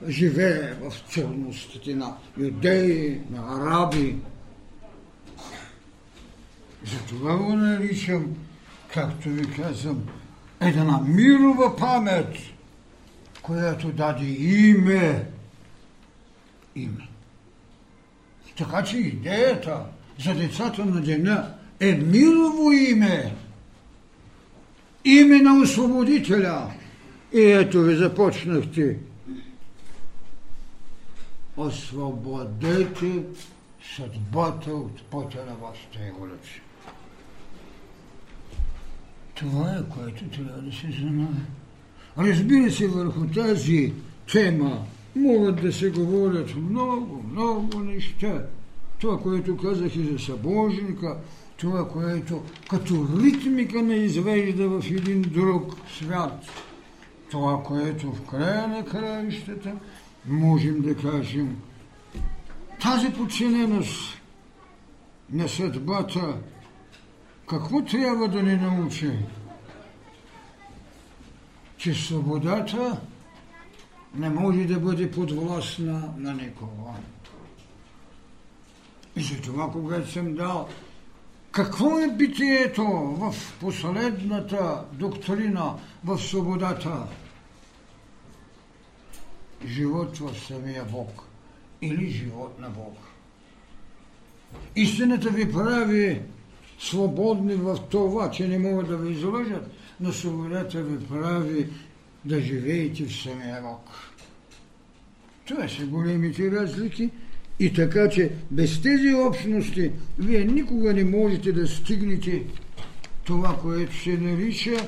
живее 0.07 0.73
в 0.81 0.93
целностите 1.09 1.95
на 1.95 2.15
юдеи, 2.37 3.19
на 3.31 3.57
араби, 3.57 4.15
затова 6.85 7.37
го 7.37 7.53
наричам, 7.53 8.35
както 8.93 9.29
ви 9.29 9.51
казвам, 9.51 10.03
една 10.61 11.01
мирова 11.07 11.75
памет 11.77 12.37
която 13.41 13.91
даде 13.91 14.25
име. 14.25 15.27
Име. 16.75 17.07
Така 18.57 18.83
че 18.83 18.97
идеята 18.97 19.85
за 20.19 20.33
децата 20.33 20.85
на 20.85 21.01
деня 21.01 21.53
е 21.79 21.91
милово 21.91 22.71
име. 22.71 23.35
Име 25.05 25.41
на 25.41 25.61
освободителя. 25.61 26.71
И 27.33 27.41
ето 27.41 27.81
ви 27.81 27.95
започнахте. 27.95 28.97
Освободете 31.57 33.23
съдбата 33.95 34.71
от 34.73 35.01
пътя 35.01 35.45
на 35.45 35.55
вашата 35.55 35.99
еволюция. 36.07 36.61
Това 39.41 39.69
е 39.69 39.93
което 39.93 40.23
трябва 40.25 40.61
да 40.61 40.71
се 40.71 40.87
знае. 40.91 41.27
Разбира 42.17 42.71
се, 42.71 42.87
върху 42.87 43.27
тази 43.27 43.93
тема 44.31 44.85
могат 45.15 45.61
да 45.61 45.73
се 45.73 45.89
говорят 45.89 46.55
много, 46.55 47.25
много 47.31 47.79
неща. 47.79 48.45
Това, 48.99 49.19
което 49.19 49.57
казах 49.57 49.95
и 49.95 50.03
за 50.03 50.19
събожника, 50.19 51.17
това, 51.57 51.89
което 51.89 52.43
като 52.69 53.07
ритмика 53.23 53.81
не 53.81 53.95
извежда 53.95 54.69
в 54.69 54.91
един 54.91 55.21
друг 55.21 55.75
свят, 55.97 56.45
това, 57.31 57.63
което 57.63 58.11
в 58.11 58.21
края 58.21 58.67
на 58.67 58.85
краищата 58.85 59.75
можем 60.27 60.81
да 60.81 60.95
кажем, 60.95 61.57
тази 62.81 63.09
подчиненост 63.13 64.17
на 65.31 65.49
съдбата, 65.49 66.37
какво 67.51 67.81
трябва 67.85 68.27
да 68.27 68.43
ни 68.43 68.55
научи? 68.55 69.11
Че 71.77 71.93
свободата 71.93 73.01
не 74.15 74.29
може 74.29 74.63
да 74.63 74.79
бъде 74.79 75.11
подвластна 75.11 76.13
на 76.17 76.33
никого. 76.33 76.95
И 79.15 79.23
за 79.23 79.41
това, 79.41 79.71
когато 79.71 80.11
съм 80.11 80.35
дал 80.35 80.69
какво 81.51 81.99
е 81.99 82.15
битието 82.17 82.83
в 83.17 83.35
последната 83.59 84.85
доктрина 84.93 85.75
в 86.03 86.19
свободата? 86.19 87.07
Живот 89.65 90.17
в 90.17 90.39
самия 90.47 90.85
Бог 90.85 91.23
или 91.81 92.09
живот 92.09 92.59
на 92.59 92.69
Бог. 92.69 92.97
Истината 94.75 95.29
ви 95.29 95.51
прави 95.51 96.21
свободни 96.81 97.53
в 97.53 97.77
това, 97.89 98.31
че 98.31 98.47
не 98.47 98.59
могат 98.59 98.87
да 98.87 98.97
ви 98.97 99.13
излъжат, 99.13 99.71
но 99.99 100.11
свободата 100.11 100.83
ви 100.83 101.05
прави 101.05 101.69
да 102.25 102.41
живеете 102.41 103.05
в 103.05 103.15
самия 103.15 103.61
Бог. 103.61 103.89
Това 105.45 105.67
са 105.67 105.85
големите 105.85 106.51
разлики 106.51 107.09
и 107.59 107.73
така, 107.73 108.09
че 108.09 108.31
без 108.51 108.81
тези 108.81 109.13
общности 109.13 109.91
вие 110.19 110.45
никога 110.45 110.93
не 110.93 111.03
можете 111.03 111.51
да 111.51 111.67
стигнете 111.67 112.43
това, 113.23 113.57
което 113.61 113.95
се 113.95 114.17
нарича 114.17 114.87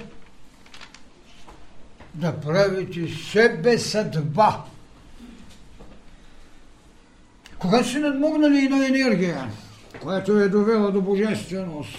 да 2.14 2.42
правите 2.42 3.08
себе 3.32 3.78
съдба. 3.78 4.64
Когато 7.60 7.90
се 7.90 8.00
надмогнали 8.00 8.58
една 8.58 8.88
енергия, 8.88 9.52
която 10.04 10.40
е 10.40 10.50
довела 10.50 10.92
до 10.92 11.02
божественост, 11.02 11.98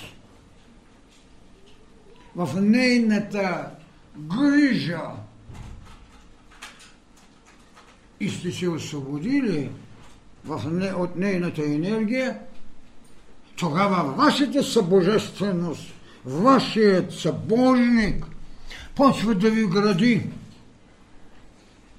в 2.36 2.60
нейната 2.60 3.70
грижа 4.18 5.02
и 8.20 8.30
сте 8.30 8.52
се 8.52 8.68
освободили 8.68 9.70
в 10.44 10.62
не, 10.70 10.92
от 10.92 11.16
нейната 11.16 11.64
енергия, 11.64 12.38
тогава 13.56 14.12
вашата 14.12 14.62
събожественост, 14.62 15.94
вашият 16.24 17.12
събожник 17.12 18.26
почва 18.94 19.34
да 19.34 19.50
ви 19.50 19.66
гради. 19.66 20.22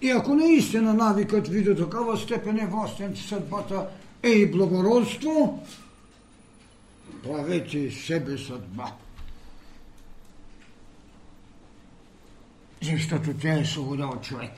И 0.01 0.09
ако 0.09 0.35
наистина 0.35 0.93
навикът 0.93 1.47
ви 1.47 1.63
до 1.63 1.75
такава 1.85 2.17
степен 2.17 2.59
е 2.59 2.67
властен, 2.67 3.13
че 3.13 3.27
съдбата 3.27 3.87
е 4.23 4.29
и 4.29 4.51
благородство, 4.51 5.63
правете 7.25 7.91
себе 7.91 8.37
съдба. 8.37 8.91
Защото 12.81 13.33
тя 13.33 13.53
е 13.53 13.65
свобода 13.65 14.05
от 14.05 14.23
човек. 14.23 14.51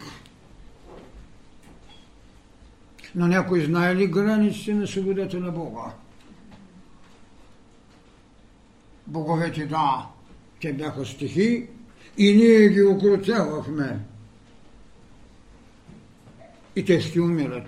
Но 3.16 3.28
някой 3.28 3.66
знае 3.66 3.96
ли 3.96 4.08
границите 4.08 4.74
на 4.74 4.88
свободата 4.88 5.40
на 5.40 5.52
Бога? 5.52 5.94
Боговете 9.08 9.66
да, 9.66 10.08
те 10.62 10.74
бяха 10.74 11.06
стихи 11.06 11.68
и 12.18 12.36
ние 12.36 12.70
ги 12.70 12.84
окрутявахме. 12.84 14.00
И 16.76 16.86
те 16.86 17.02
ще 17.02 17.22
умират. 17.22 17.68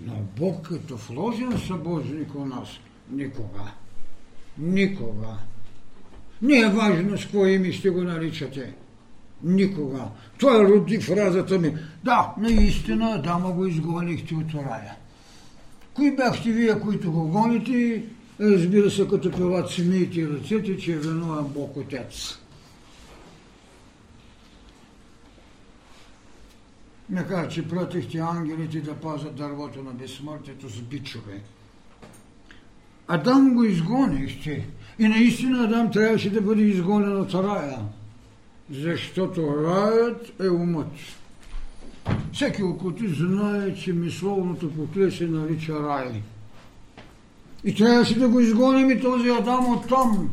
Но 0.00 0.14
Бог 0.14 0.68
като 0.68 0.96
вложен 0.96 1.58
събожник 1.58 2.34
у 2.34 2.44
нас, 2.44 2.68
никога. 3.10 3.72
Никога. 4.58 5.38
Не 6.42 6.58
е 6.58 6.68
важно 6.68 7.18
с 7.18 7.26
кое 7.26 7.50
име 7.50 7.72
ще 7.72 7.90
го 7.90 8.02
наричате. 8.02 8.74
Никога. 9.42 10.04
Той 10.38 10.64
роди 10.64 11.00
фразата 11.00 11.58
ми. 11.58 11.74
Да, 12.04 12.34
наистина, 12.38 13.14
Адама 13.14 13.52
го 13.52 13.66
изгонихте 13.66 14.34
от 14.34 14.54
рая. 14.54 14.96
Кои 15.94 16.16
бяхте 16.16 16.50
вие, 16.50 16.80
които 16.80 17.12
го 17.12 17.28
гоните? 17.28 18.04
Разбира 18.40 18.90
се, 18.90 19.08
като 19.08 19.30
пилат 19.30 19.70
смийте 19.70 20.28
ръцете, 20.28 20.76
че 20.76 20.92
е 20.92 20.98
виновен 20.98 21.44
Бог 21.44 21.76
Отец. 21.76 22.38
Кажа, 27.28 27.48
че 27.48 27.68
пратихте 27.68 28.18
ангелите 28.18 28.80
да 28.80 28.94
пазят 28.94 29.36
дървото 29.36 29.82
на 29.82 29.90
безсмъртието 29.90 30.68
с 30.68 30.80
бичове. 30.80 31.40
Адам 33.08 33.54
го 33.54 33.64
изгонихте. 33.64 34.66
И 34.98 35.08
наистина 35.08 35.64
Адам 35.64 35.90
трябваше 35.90 36.30
да 36.30 36.40
бъде 36.40 36.62
изгонен 36.62 37.20
от 37.20 37.34
рая 37.34 37.78
защото 38.70 39.64
раят 39.64 40.40
е 40.40 40.48
умът. 40.48 40.92
Всеки 42.32 42.62
окултист 42.62 43.16
знае, 43.16 43.74
че 43.74 43.92
мисловното 43.92 44.74
покле 44.74 45.10
се 45.10 45.26
нарича 45.26 45.82
рай. 45.82 46.22
И 47.64 47.74
трябваше 47.74 48.18
да 48.18 48.28
го 48.28 48.40
изгоним 48.40 48.90
и 48.90 49.00
този 49.00 49.28
Адам 49.28 49.72
от 49.72 49.88
там, 49.88 50.30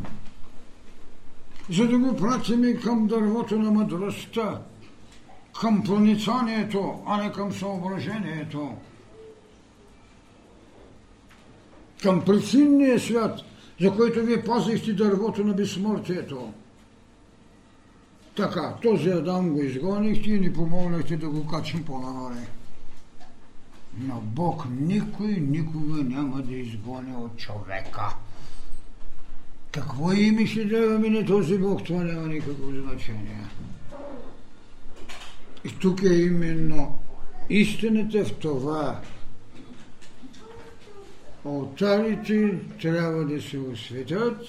за 1.70 1.88
да 1.88 1.98
го 1.98 2.16
пратим 2.16 2.64
и 2.64 2.80
към 2.80 3.06
дървото 3.06 3.58
на 3.58 3.70
мъдростта, 3.70 4.60
към 5.60 5.82
проницанието, 5.82 7.02
а 7.06 7.22
не 7.22 7.32
към 7.32 7.52
съображението, 7.52 8.72
към 12.04 12.24
причинния 12.24 13.00
свят, 13.00 13.40
за 13.80 13.96
който 13.96 14.24
вие 14.24 14.44
пазихте 14.44 14.92
дървото 14.92 15.44
на 15.44 15.52
безсмъртието. 15.52 16.52
Така, 18.36 18.74
този 18.82 19.08
Адам 19.10 19.50
го 19.50 19.62
изгонихте 19.62 20.30
и 20.30 20.40
ни 20.40 20.52
помогнахте 20.52 21.16
да 21.16 21.28
го 21.28 21.46
качим 21.46 21.84
по-нагоре. 21.84 22.46
Но 23.98 24.20
Бог 24.20 24.64
никой 24.80 25.28
никога 25.28 26.02
няма 26.02 26.42
да 26.42 26.54
изгони 26.54 27.16
от 27.16 27.36
човека. 27.36 28.16
Какво 29.72 30.12
име 30.12 30.46
ще 30.46 30.64
даваме 30.64 31.08
на 31.08 31.26
този 31.26 31.58
Бог, 31.58 31.84
това 31.84 32.04
няма 32.04 32.26
никакво 32.26 32.70
значение. 32.70 33.46
И 35.64 35.68
тук 35.80 36.02
е 36.02 36.14
именно 36.14 36.98
истината 37.50 38.24
в 38.24 38.32
това. 38.32 39.00
Алтарите 41.44 42.58
трябва 42.82 43.24
да 43.24 43.42
се 43.42 43.58
осветят, 43.58 44.46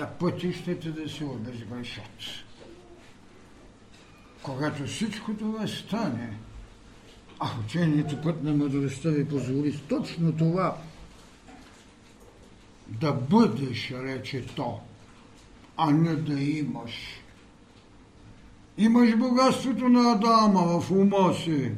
а 0.00 0.06
пътищата 0.06 0.88
да 0.92 1.08
се 1.08 1.24
обезгрешат. 1.24 2.20
Когато 4.42 4.86
всичко 4.86 5.34
това 5.34 5.66
стане, 5.66 6.36
а 7.40 7.48
учението 7.64 8.22
път 8.22 8.42
на 8.42 8.54
мъдростта 8.54 9.10
ви 9.10 9.28
позволи 9.28 9.80
точно 9.88 10.32
това 10.32 10.76
да 12.88 13.12
бъдеш, 13.12 13.90
рече 13.90 14.46
то, 14.46 14.80
а 15.76 15.90
не 15.90 16.16
да 16.16 16.40
имаш. 16.40 16.92
Имаш 18.78 19.16
богатството 19.16 19.88
на 19.88 20.12
Адама 20.12 20.80
в 20.80 20.90
ума 20.90 21.34
си, 21.34 21.72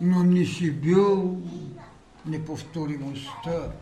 но 0.00 0.22
не 0.22 0.46
си 0.46 0.70
бил 0.70 1.42
неповторимостта, 2.26 3.72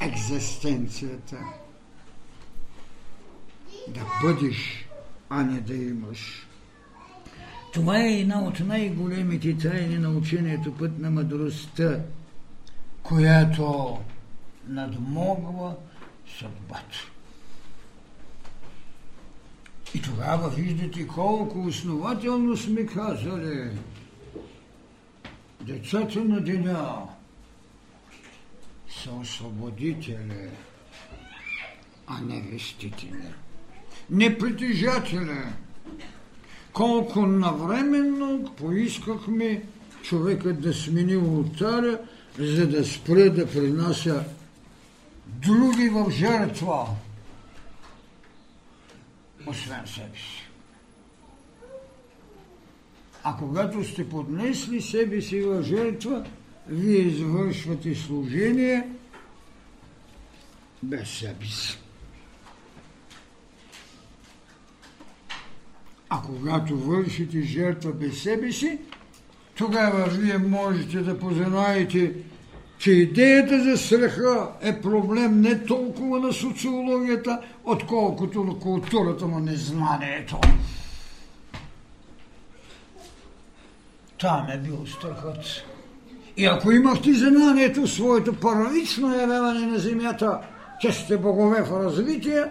екзистенцията. 0.00 1.38
Да 3.88 4.00
бъдеш 4.22 4.90
а 5.30 5.42
не 5.42 5.60
да 5.60 5.74
имаш. 5.74 6.46
Това 7.72 8.00
е 8.00 8.08
една 8.08 8.42
от 8.42 8.60
най-големите 8.60 9.58
тайни 9.58 9.98
на 9.98 10.10
учението 10.10 10.74
път 10.74 10.98
на 10.98 11.10
мъдростта, 11.10 12.00
която 13.02 13.98
надмогва 14.68 15.74
съдбата. 16.38 17.10
И 19.94 20.02
тогава 20.02 20.50
виждате 20.50 21.06
колко 21.06 21.60
основателно 21.60 22.56
сме 22.56 22.86
казали 22.86 23.70
децата 25.60 26.24
на 26.24 26.40
деня 26.40 27.08
са 29.02 29.10
освободители, 29.12 30.50
а 32.06 32.20
не 32.20 32.40
вестители. 32.40 33.34
Не 34.10 34.38
притежатели. 34.38 35.38
Колко 36.72 37.26
навременно 37.26 38.54
поискахме 38.56 39.62
човекът 40.02 40.60
да 40.60 40.74
смени 40.74 41.16
ултаря, 41.16 41.98
за 42.38 42.66
да 42.66 42.84
спре 42.84 43.30
да 43.30 43.50
принася 43.50 44.24
други 45.26 45.88
в 45.88 46.10
жертва, 46.10 46.86
освен 49.46 49.86
себе 49.86 50.16
си. 50.16 50.39
А 53.24 53.36
когато 53.36 53.84
сте 53.84 54.08
поднесли 54.08 54.82
себе 54.82 55.20
си 55.20 55.40
в 55.40 55.62
жертва, 55.62 56.24
вие 56.68 56.98
извършвате 56.98 57.94
служение 57.94 58.88
без 60.82 61.08
себе 61.08 61.46
си. 61.46 61.78
А 66.10 66.22
когато 66.22 66.76
вършите 66.76 67.42
жертва 67.42 67.92
без 67.92 68.22
себе 68.22 68.52
си, 68.52 68.78
тогава 69.54 70.08
вие 70.08 70.38
можете 70.38 71.00
да 71.00 71.18
познаете, 71.18 72.12
че 72.78 72.90
идеята 72.90 73.64
за 73.64 73.78
страха 73.78 74.48
е 74.62 74.80
проблем 74.80 75.40
не 75.40 75.64
толкова 75.64 76.20
на 76.20 76.32
социологията, 76.32 77.40
отколкото 77.64 78.44
на 78.44 78.58
културата 78.58 79.26
на 79.26 79.40
незнанието. 79.40 80.40
Там 84.20 84.46
е 84.50 84.58
бил 84.58 84.86
страхът. 84.86 85.64
И 86.36 86.46
ако 86.46 86.72
имахте 86.72 87.12
знанието 87.12 87.86
своето 87.86 88.34
първично 88.34 89.14
явяване 89.14 89.66
на 89.66 89.78
земята, 89.78 90.40
че 90.80 90.92
сте 90.92 91.18
богове 91.18 91.62
в 91.62 91.84
развитие, 91.84 92.44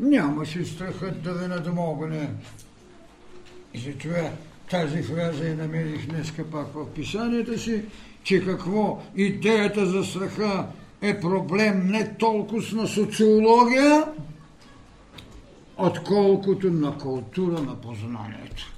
нямаше 0.00 0.64
страхът 0.64 1.22
да 1.22 1.32
ви 1.32 1.46
надмогне. 1.46 2.30
И 3.74 3.78
затова 3.78 4.30
тази 4.70 5.02
фраза 5.02 5.48
я 5.48 5.56
намерих 5.56 6.08
днеска 6.08 6.44
пак 6.44 6.66
в 6.74 6.86
писанията 6.94 7.58
си, 7.58 7.82
че 8.22 8.44
какво 8.44 9.02
идеята 9.16 9.86
за 9.86 10.04
страха 10.04 10.66
е 11.02 11.20
проблем 11.20 11.86
не 11.86 12.14
толкова 12.14 12.62
на 12.72 12.86
социология, 12.86 14.04
отколкото 15.78 16.70
на 16.70 16.98
култура 16.98 17.62
на 17.62 17.80
познанието. 17.80 18.75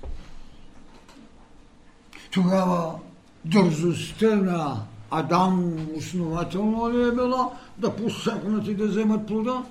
Тогава 2.30 2.94
дързостта 3.44 4.36
на 4.36 4.82
Адам 5.10 5.76
основателно 5.96 6.92
ли 6.92 7.08
е 7.08 7.12
била 7.12 7.50
да 7.78 7.96
посекнат 7.96 8.68
и 8.68 8.74
да 8.74 8.86
вземат 8.86 9.26
плода? 9.26 9.62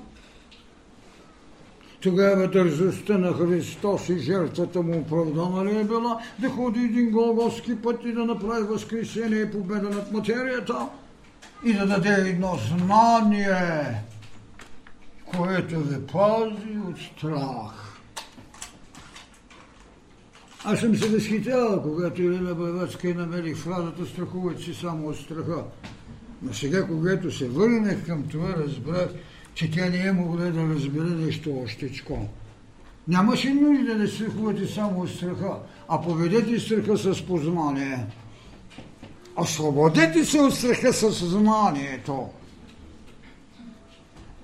Тогава 2.01 2.47
дързостта 2.47 3.17
на 3.17 3.33
Христос 3.33 4.09
и 4.09 4.19
жертвата 4.19 4.81
му 4.81 4.97
оправдана 4.97 5.65
ли 5.65 5.77
е 5.77 5.83
била 5.83 6.19
да 6.39 6.49
ходи 6.49 6.79
един 6.79 7.11
голгоски 7.11 7.81
път 7.81 8.03
и 8.05 8.11
да 8.11 8.25
направи 8.25 8.63
възкресение 8.63 9.41
и 9.41 9.51
победа 9.51 9.89
над 9.89 10.11
материята 10.11 10.87
и 11.65 11.73
да 11.73 11.87
даде 11.87 12.29
едно 12.29 12.57
знание, 12.67 14.03
което 15.25 15.79
ви 15.79 16.07
пази 16.07 16.77
от 16.89 16.97
страх. 16.99 17.96
Аз 20.63 20.79
съм 20.79 20.95
се 20.95 21.09
възхитявал, 21.09 21.81
когато 21.81 22.21
Елена 22.21 22.55
Байвацка 22.55 23.09
и 23.09 23.13
намерих 23.13 23.57
фразата 23.57 24.05
страхуват 24.05 24.59
си 24.59 24.73
само 24.73 25.07
от 25.07 25.17
страха. 25.17 25.63
Но 26.41 26.53
сега, 26.53 26.87
когато 26.87 27.31
се 27.31 27.49
върнах 27.49 28.05
към 28.05 28.23
това, 28.23 28.49
разбрах, 28.49 29.09
че 29.53 29.71
тя 29.71 29.89
не 29.89 30.07
е 30.07 30.11
могла 30.11 30.45
да 30.45 30.73
разбере 30.75 31.09
нещо 31.09 31.57
ощечко. 31.57 32.29
Нямаше 33.07 33.53
нужда 33.53 33.97
да 33.97 34.07
страхувате 34.07 34.67
само 34.67 35.01
от 35.01 35.09
страха, 35.09 35.55
а 35.87 36.01
поведете 36.01 36.59
страха 36.59 36.97
с 36.97 37.25
познание. 37.25 38.05
Освободете 39.35 40.25
се 40.25 40.39
от 40.39 40.55
страха 40.55 40.93
с 40.93 41.11
знанието. 41.11 42.29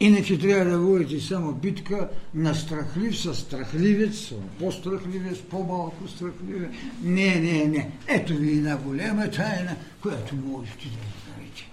Иначе 0.04 0.40
трябва 0.40 0.72
да 0.72 0.80
водите 0.80 1.20
само 1.20 1.54
битка 1.54 2.10
на 2.36 2.56
страхлив 2.56 3.20
с 3.20 3.36
страхливец, 3.36 4.34
по-страхливец, 4.60 5.42
по-малко 5.42 6.08
страхливец. 6.08 6.70
Не, 7.04 7.36
не, 7.36 7.66
не. 7.66 7.92
Ето 8.08 8.36
ви 8.36 8.52
една 8.52 8.78
голема 8.78 9.32
тайна, 9.32 9.76
която 10.02 10.36
можете 10.36 10.86
да 10.86 10.98
знаете. 11.26 11.70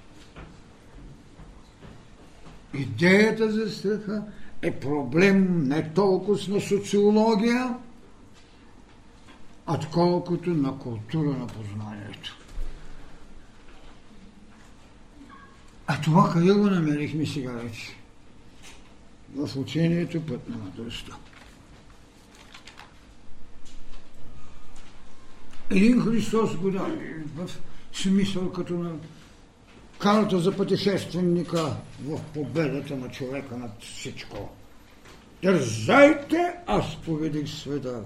Идеята 2.75 3.53
за 3.53 3.71
страха 3.71 4.25
е 4.63 4.71
проблем 4.71 5.69
не 5.69 5.91
толкова 5.93 6.39
на 6.49 6.61
социология, 6.61 7.75
отколкото 9.67 10.51
на 10.51 10.79
култура 10.79 11.29
на 11.29 11.47
познанието. 11.47 12.37
А 15.87 16.01
това 16.01 16.31
къде 16.33 16.53
го 16.53 16.67
намерихме 16.67 17.27
сега 17.27 17.53
вече? 17.53 18.00
В 19.35 19.57
учението 19.57 20.27
път 20.27 20.49
на 20.49 20.57
мъдростта. 20.57 21.17
Един 25.71 26.01
Христос 26.01 26.57
го 26.57 26.71
даде 26.71 27.25
в 27.37 27.51
смисъл 27.93 28.53
като 28.53 28.75
на 28.75 28.93
карта 29.99 30.39
за 30.39 30.57
пътешественика 30.57 31.77
в 32.05 32.21
победата 32.35 32.97
на 32.97 33.11
човека 33.11 33.57
над 33.57 33.83
всичко. 33.83 34.51
Дързайте, 35.43 36.55
аз 36.67 36.97
поведих 36.97 37.49
света. 37.49 38.03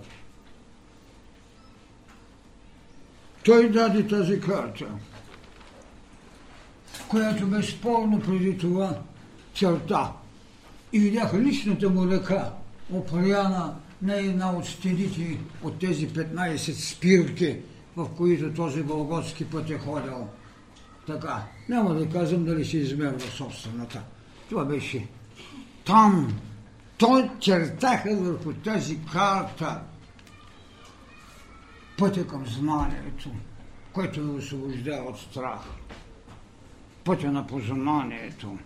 Той 3.44 3.68
даде 3.68 4.06
тази 4.06 4.40
карта, 4.40 4.86
която 7.08 7.46
безспорно 7.46 8.20
преди 8.20 8.58
това 8.58 9.02
черта 9.54 10.12
и 10.95 10.99
видях 10.99 11.34
личната 11.34 11.90
му 11.90 12.11
ръка, 12.11 12.53
опряна 12.92 13.74
на 14.03 14.16
една 14.16 14.51
от 14.51 14.66
стените 14.66 15.38
от 15.62 15.78
тези 15.78 16.09
15 16.09 16.72
спирки, 16.72 17.57
в 17.97 18.09
които 18.16 18.55
този 18.55 18.82
Волготски 18.82 19.45
път 19.45 19.70
е 19.70 19.78
ходил. 19.78 20.28
Така, 21.07 21.42
няма 21.68 21.95
да 21.95 22.09
казвам 22.09 22.45
дали 22.45 22.64
се 22.64 22.76
измерва 22.76 23.20
собствената. 23.20 24.03
Това 24.49 24.64
беше 24.64 25.07
там. 25.84 26.34
Той 26.99 27.30
чертаха 27.40 28.16
върху 28.16 28.53
тази 28.53 28.99
карта 29.12 29.80
пътя 31.99 32.26
към 32.26 32.47
знанието, 32.47 33.30
което 33.92 34.22
ви 34.22 34.38
освобождава 34.38 35.11
от 35.11 35.18
страх. 35.18 35.61
Пътя 37.05 37.32
на 37.32 37.47
познанието. 37.47 38.59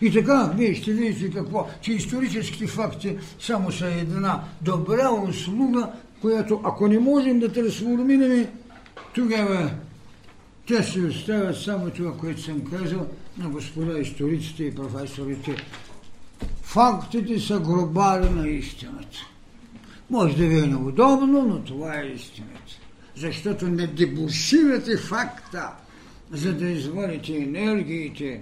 И 0.00 0.12
така, 0.12 0.52
вие 0.56 0.74
ще 0.74 0.92
видите 0.92 1.30
какво, 1.30 1.68
че 1.80 1.92
историческите 1.92 2.66
факти 2.66 3.16
само 3.40 3.72
са 3.72 3.86
една 3.86 4.44
добра 4.60 5.10
услуга, 5.10 5.88
която 6.20 6.60
ако 6.64 6.88
не 6.88 6.98
можем 6.98 7.40
да 7.40 7.52
трансформираме, 7.52 8.50
тогава 9.14 9.70
те 10.66 10.82
се 10.82 11.00
оставят 11.00 11.56
само 11.56 11.90
това, 11.90 12.16
което 12.16 12.42
съм 12.42 12.64
казал 12.64 13.06
на 13.38 13.48
господа 13.48 13.98
историците 13.98 14.64
и 14.64 14.74
професорите. 14.74 15.56
Фактите 16.62 17.40
са 17.40 17.60
гробари 17.60 18.30
на 18.30 18.48
истината. 18.48 19.18
Може 20.10 20.36
да 20.36 20.46
ви 20.46 20.58
е 20.58 20.66
неудобно, 20.66 21.42
но 21.42 21.58
това 21.58 22.00
е 22.00 22.06
истината. 22.06 22.72
Защото 23.16 23.68
не 23.68 23.86
дебуширате 23.86 24.96
факта, 24.96 25.68
за 26.30 26.52
да 26.52 26.66
извадите 26.66 27.36
енергиите, 27.36 28.40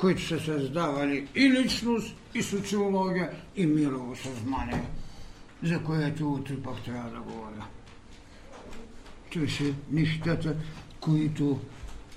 които 0.00 0.26
са 0.26 0.40
създавали 0.40 1.28
и 1.34 1.50
личност, 1.50 2.16
и 2.34 2.42
социология, 2.42 3.30
и 3.56 3.66
мирово 3.66 4.16
съзнание, 4.16 4.82
за 5.62 5.82
което 5.82 6.32
утре 6.32 6.62
пък 6.62 6.84
трябва 6.84 7.10
да 7.10 7.20
говоря. 7.20 7.66
Това 9.32 9.48
са 9.48 9.64
нещата, 9.90 10.56
които 11.00 11.60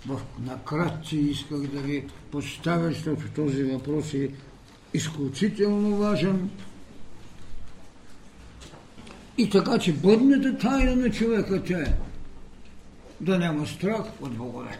в 0.07 0.21
накратци 0.39 1.17
исках 1.17 1.59
да 1.59 1.81
ви 1.81 2.07
поставя, 2.31 2.87
защото 2.87 3.21
този 3.35 3.63
въпрос 3.63 4.13
е 4.13 4.29
изключително 4.93 5.97
важен. 5.97 6.49
И 9.37 9.49
така, 9.49 9.79
че 9.79 9.93
бъдната 9.93 10.57
тайна 10.57 10.95
на 10.95 11.11
човекът 11.11 11.69
е 11.69 11.95
да 13.21 13.39
няма 13.39 13.67
страх 13.67 14.03
от 14.21 14.33
богове. 14.33 14.79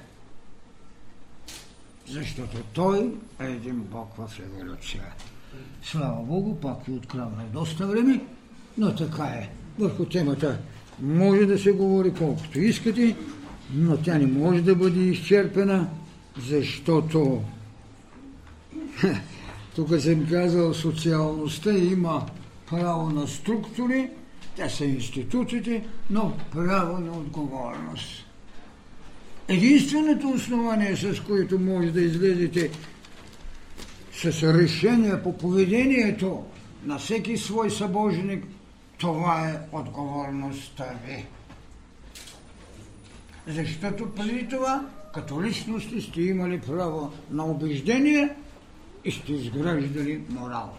Защото 2.09 2.57
той 2.73 3.13
е 3.39 3.45
един 3.45 3.79
Бог 3.79 4.15
в 4.17 4.39
еволюция. 4.39 5.03
Слава 5.83 6.23
Богу, 6.23 6.55
пак 6.55 6.85
ви 6.85 6.93
открадна 6.93 7.43
доста 7.53 7.87
време, 7.87 8.21
но 8.77 8.95
така 8.95 9.23
е. 9.23 9.49
Върху 9.79 10.05
темата 10.05 10.59
може 11.01 11.45
да 11.45 11.59
се 11.59 11.71
говори 11.71 12.13
колкото 12.17 12.59
искате, 12.59 13.15
но 13.73 13.97
тя 13.97 14.17
не 14.17 14.27
може 14.27 14.61
да 14.61 14.75
бъде 14.75 14.99
изчерпена, 14.99 15.87
защото 16.37 17.41
тук 19.75 19.99
съм 19.99 20.29
казал, 20.29 20.73
социалността 20.73 21.71
има 21.71 22.25
право 22.69 23.09
на 23.09 23.27
структури, 23.27 24.09
те 24.55 24.69
са 24.69 24.85
институциите, 24.85 25.87
но 26.09 26.33
право 26.51 26.97
на 26.97 27.11
отговорност. 27.11 28.22
Единственото 29.47 30.29
основание, 30.29 30.95
с 30.95 31.23
което 31.23 31.59
може 31.59 31.91
да 31.91 32.01
излезете 32.01 32.71
с 34.13 34.25
решение 34.43 35.23
по 35.23 35.37
поведението 35.37 36.43
на 36.85 36.97
всеки 36.97 37.37
свой 37.37 37.71
събожник, 37.71 38.45
това 38.97 39.49
е 39.49 39.59
отговорността 39.71 40.85
ви. 41.07 41.25
Защото 43.47 44.11
преди 44.15 44.47
това, 44.47 44.85
като 45.13 45.43
личности, 45.43 46.01
сте 46.01 46.21
имали 46.21 46.61
право 46.61 47.13
на 47.31 47.45
убеждение 47.45 48.35
и 49.05 49.11
сте 49.11 49.33
изграждали 49.33 50.21
морал. 50.29 50.77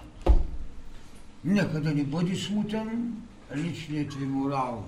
Нека 1.44 1.80
да 1.80 1.94
не 1.94 2.04
бъде 2.04 2.36
смутен 2.36 3.12
личният 3.56 4.14
ви 4.14 4.26
морал. 4.26 4.84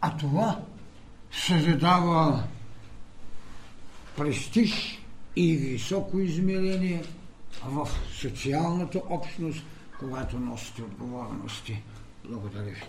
А 0.00 0.16
това 0.16 0.60
създава 1.36 2.44
престиж 4.16 4.98
и 5.36 5.56
високо 5.56 6.18
измерение 6.18 7.02
в 7.64 7.88
социалната 8.12 9.00
общност, 9.10 9.62
когато 9.98 10.38
носите 10.38 10.82
отговорности. 10.82 11.82
Благодаря 12.24 12.62
ви. 12.64 12.82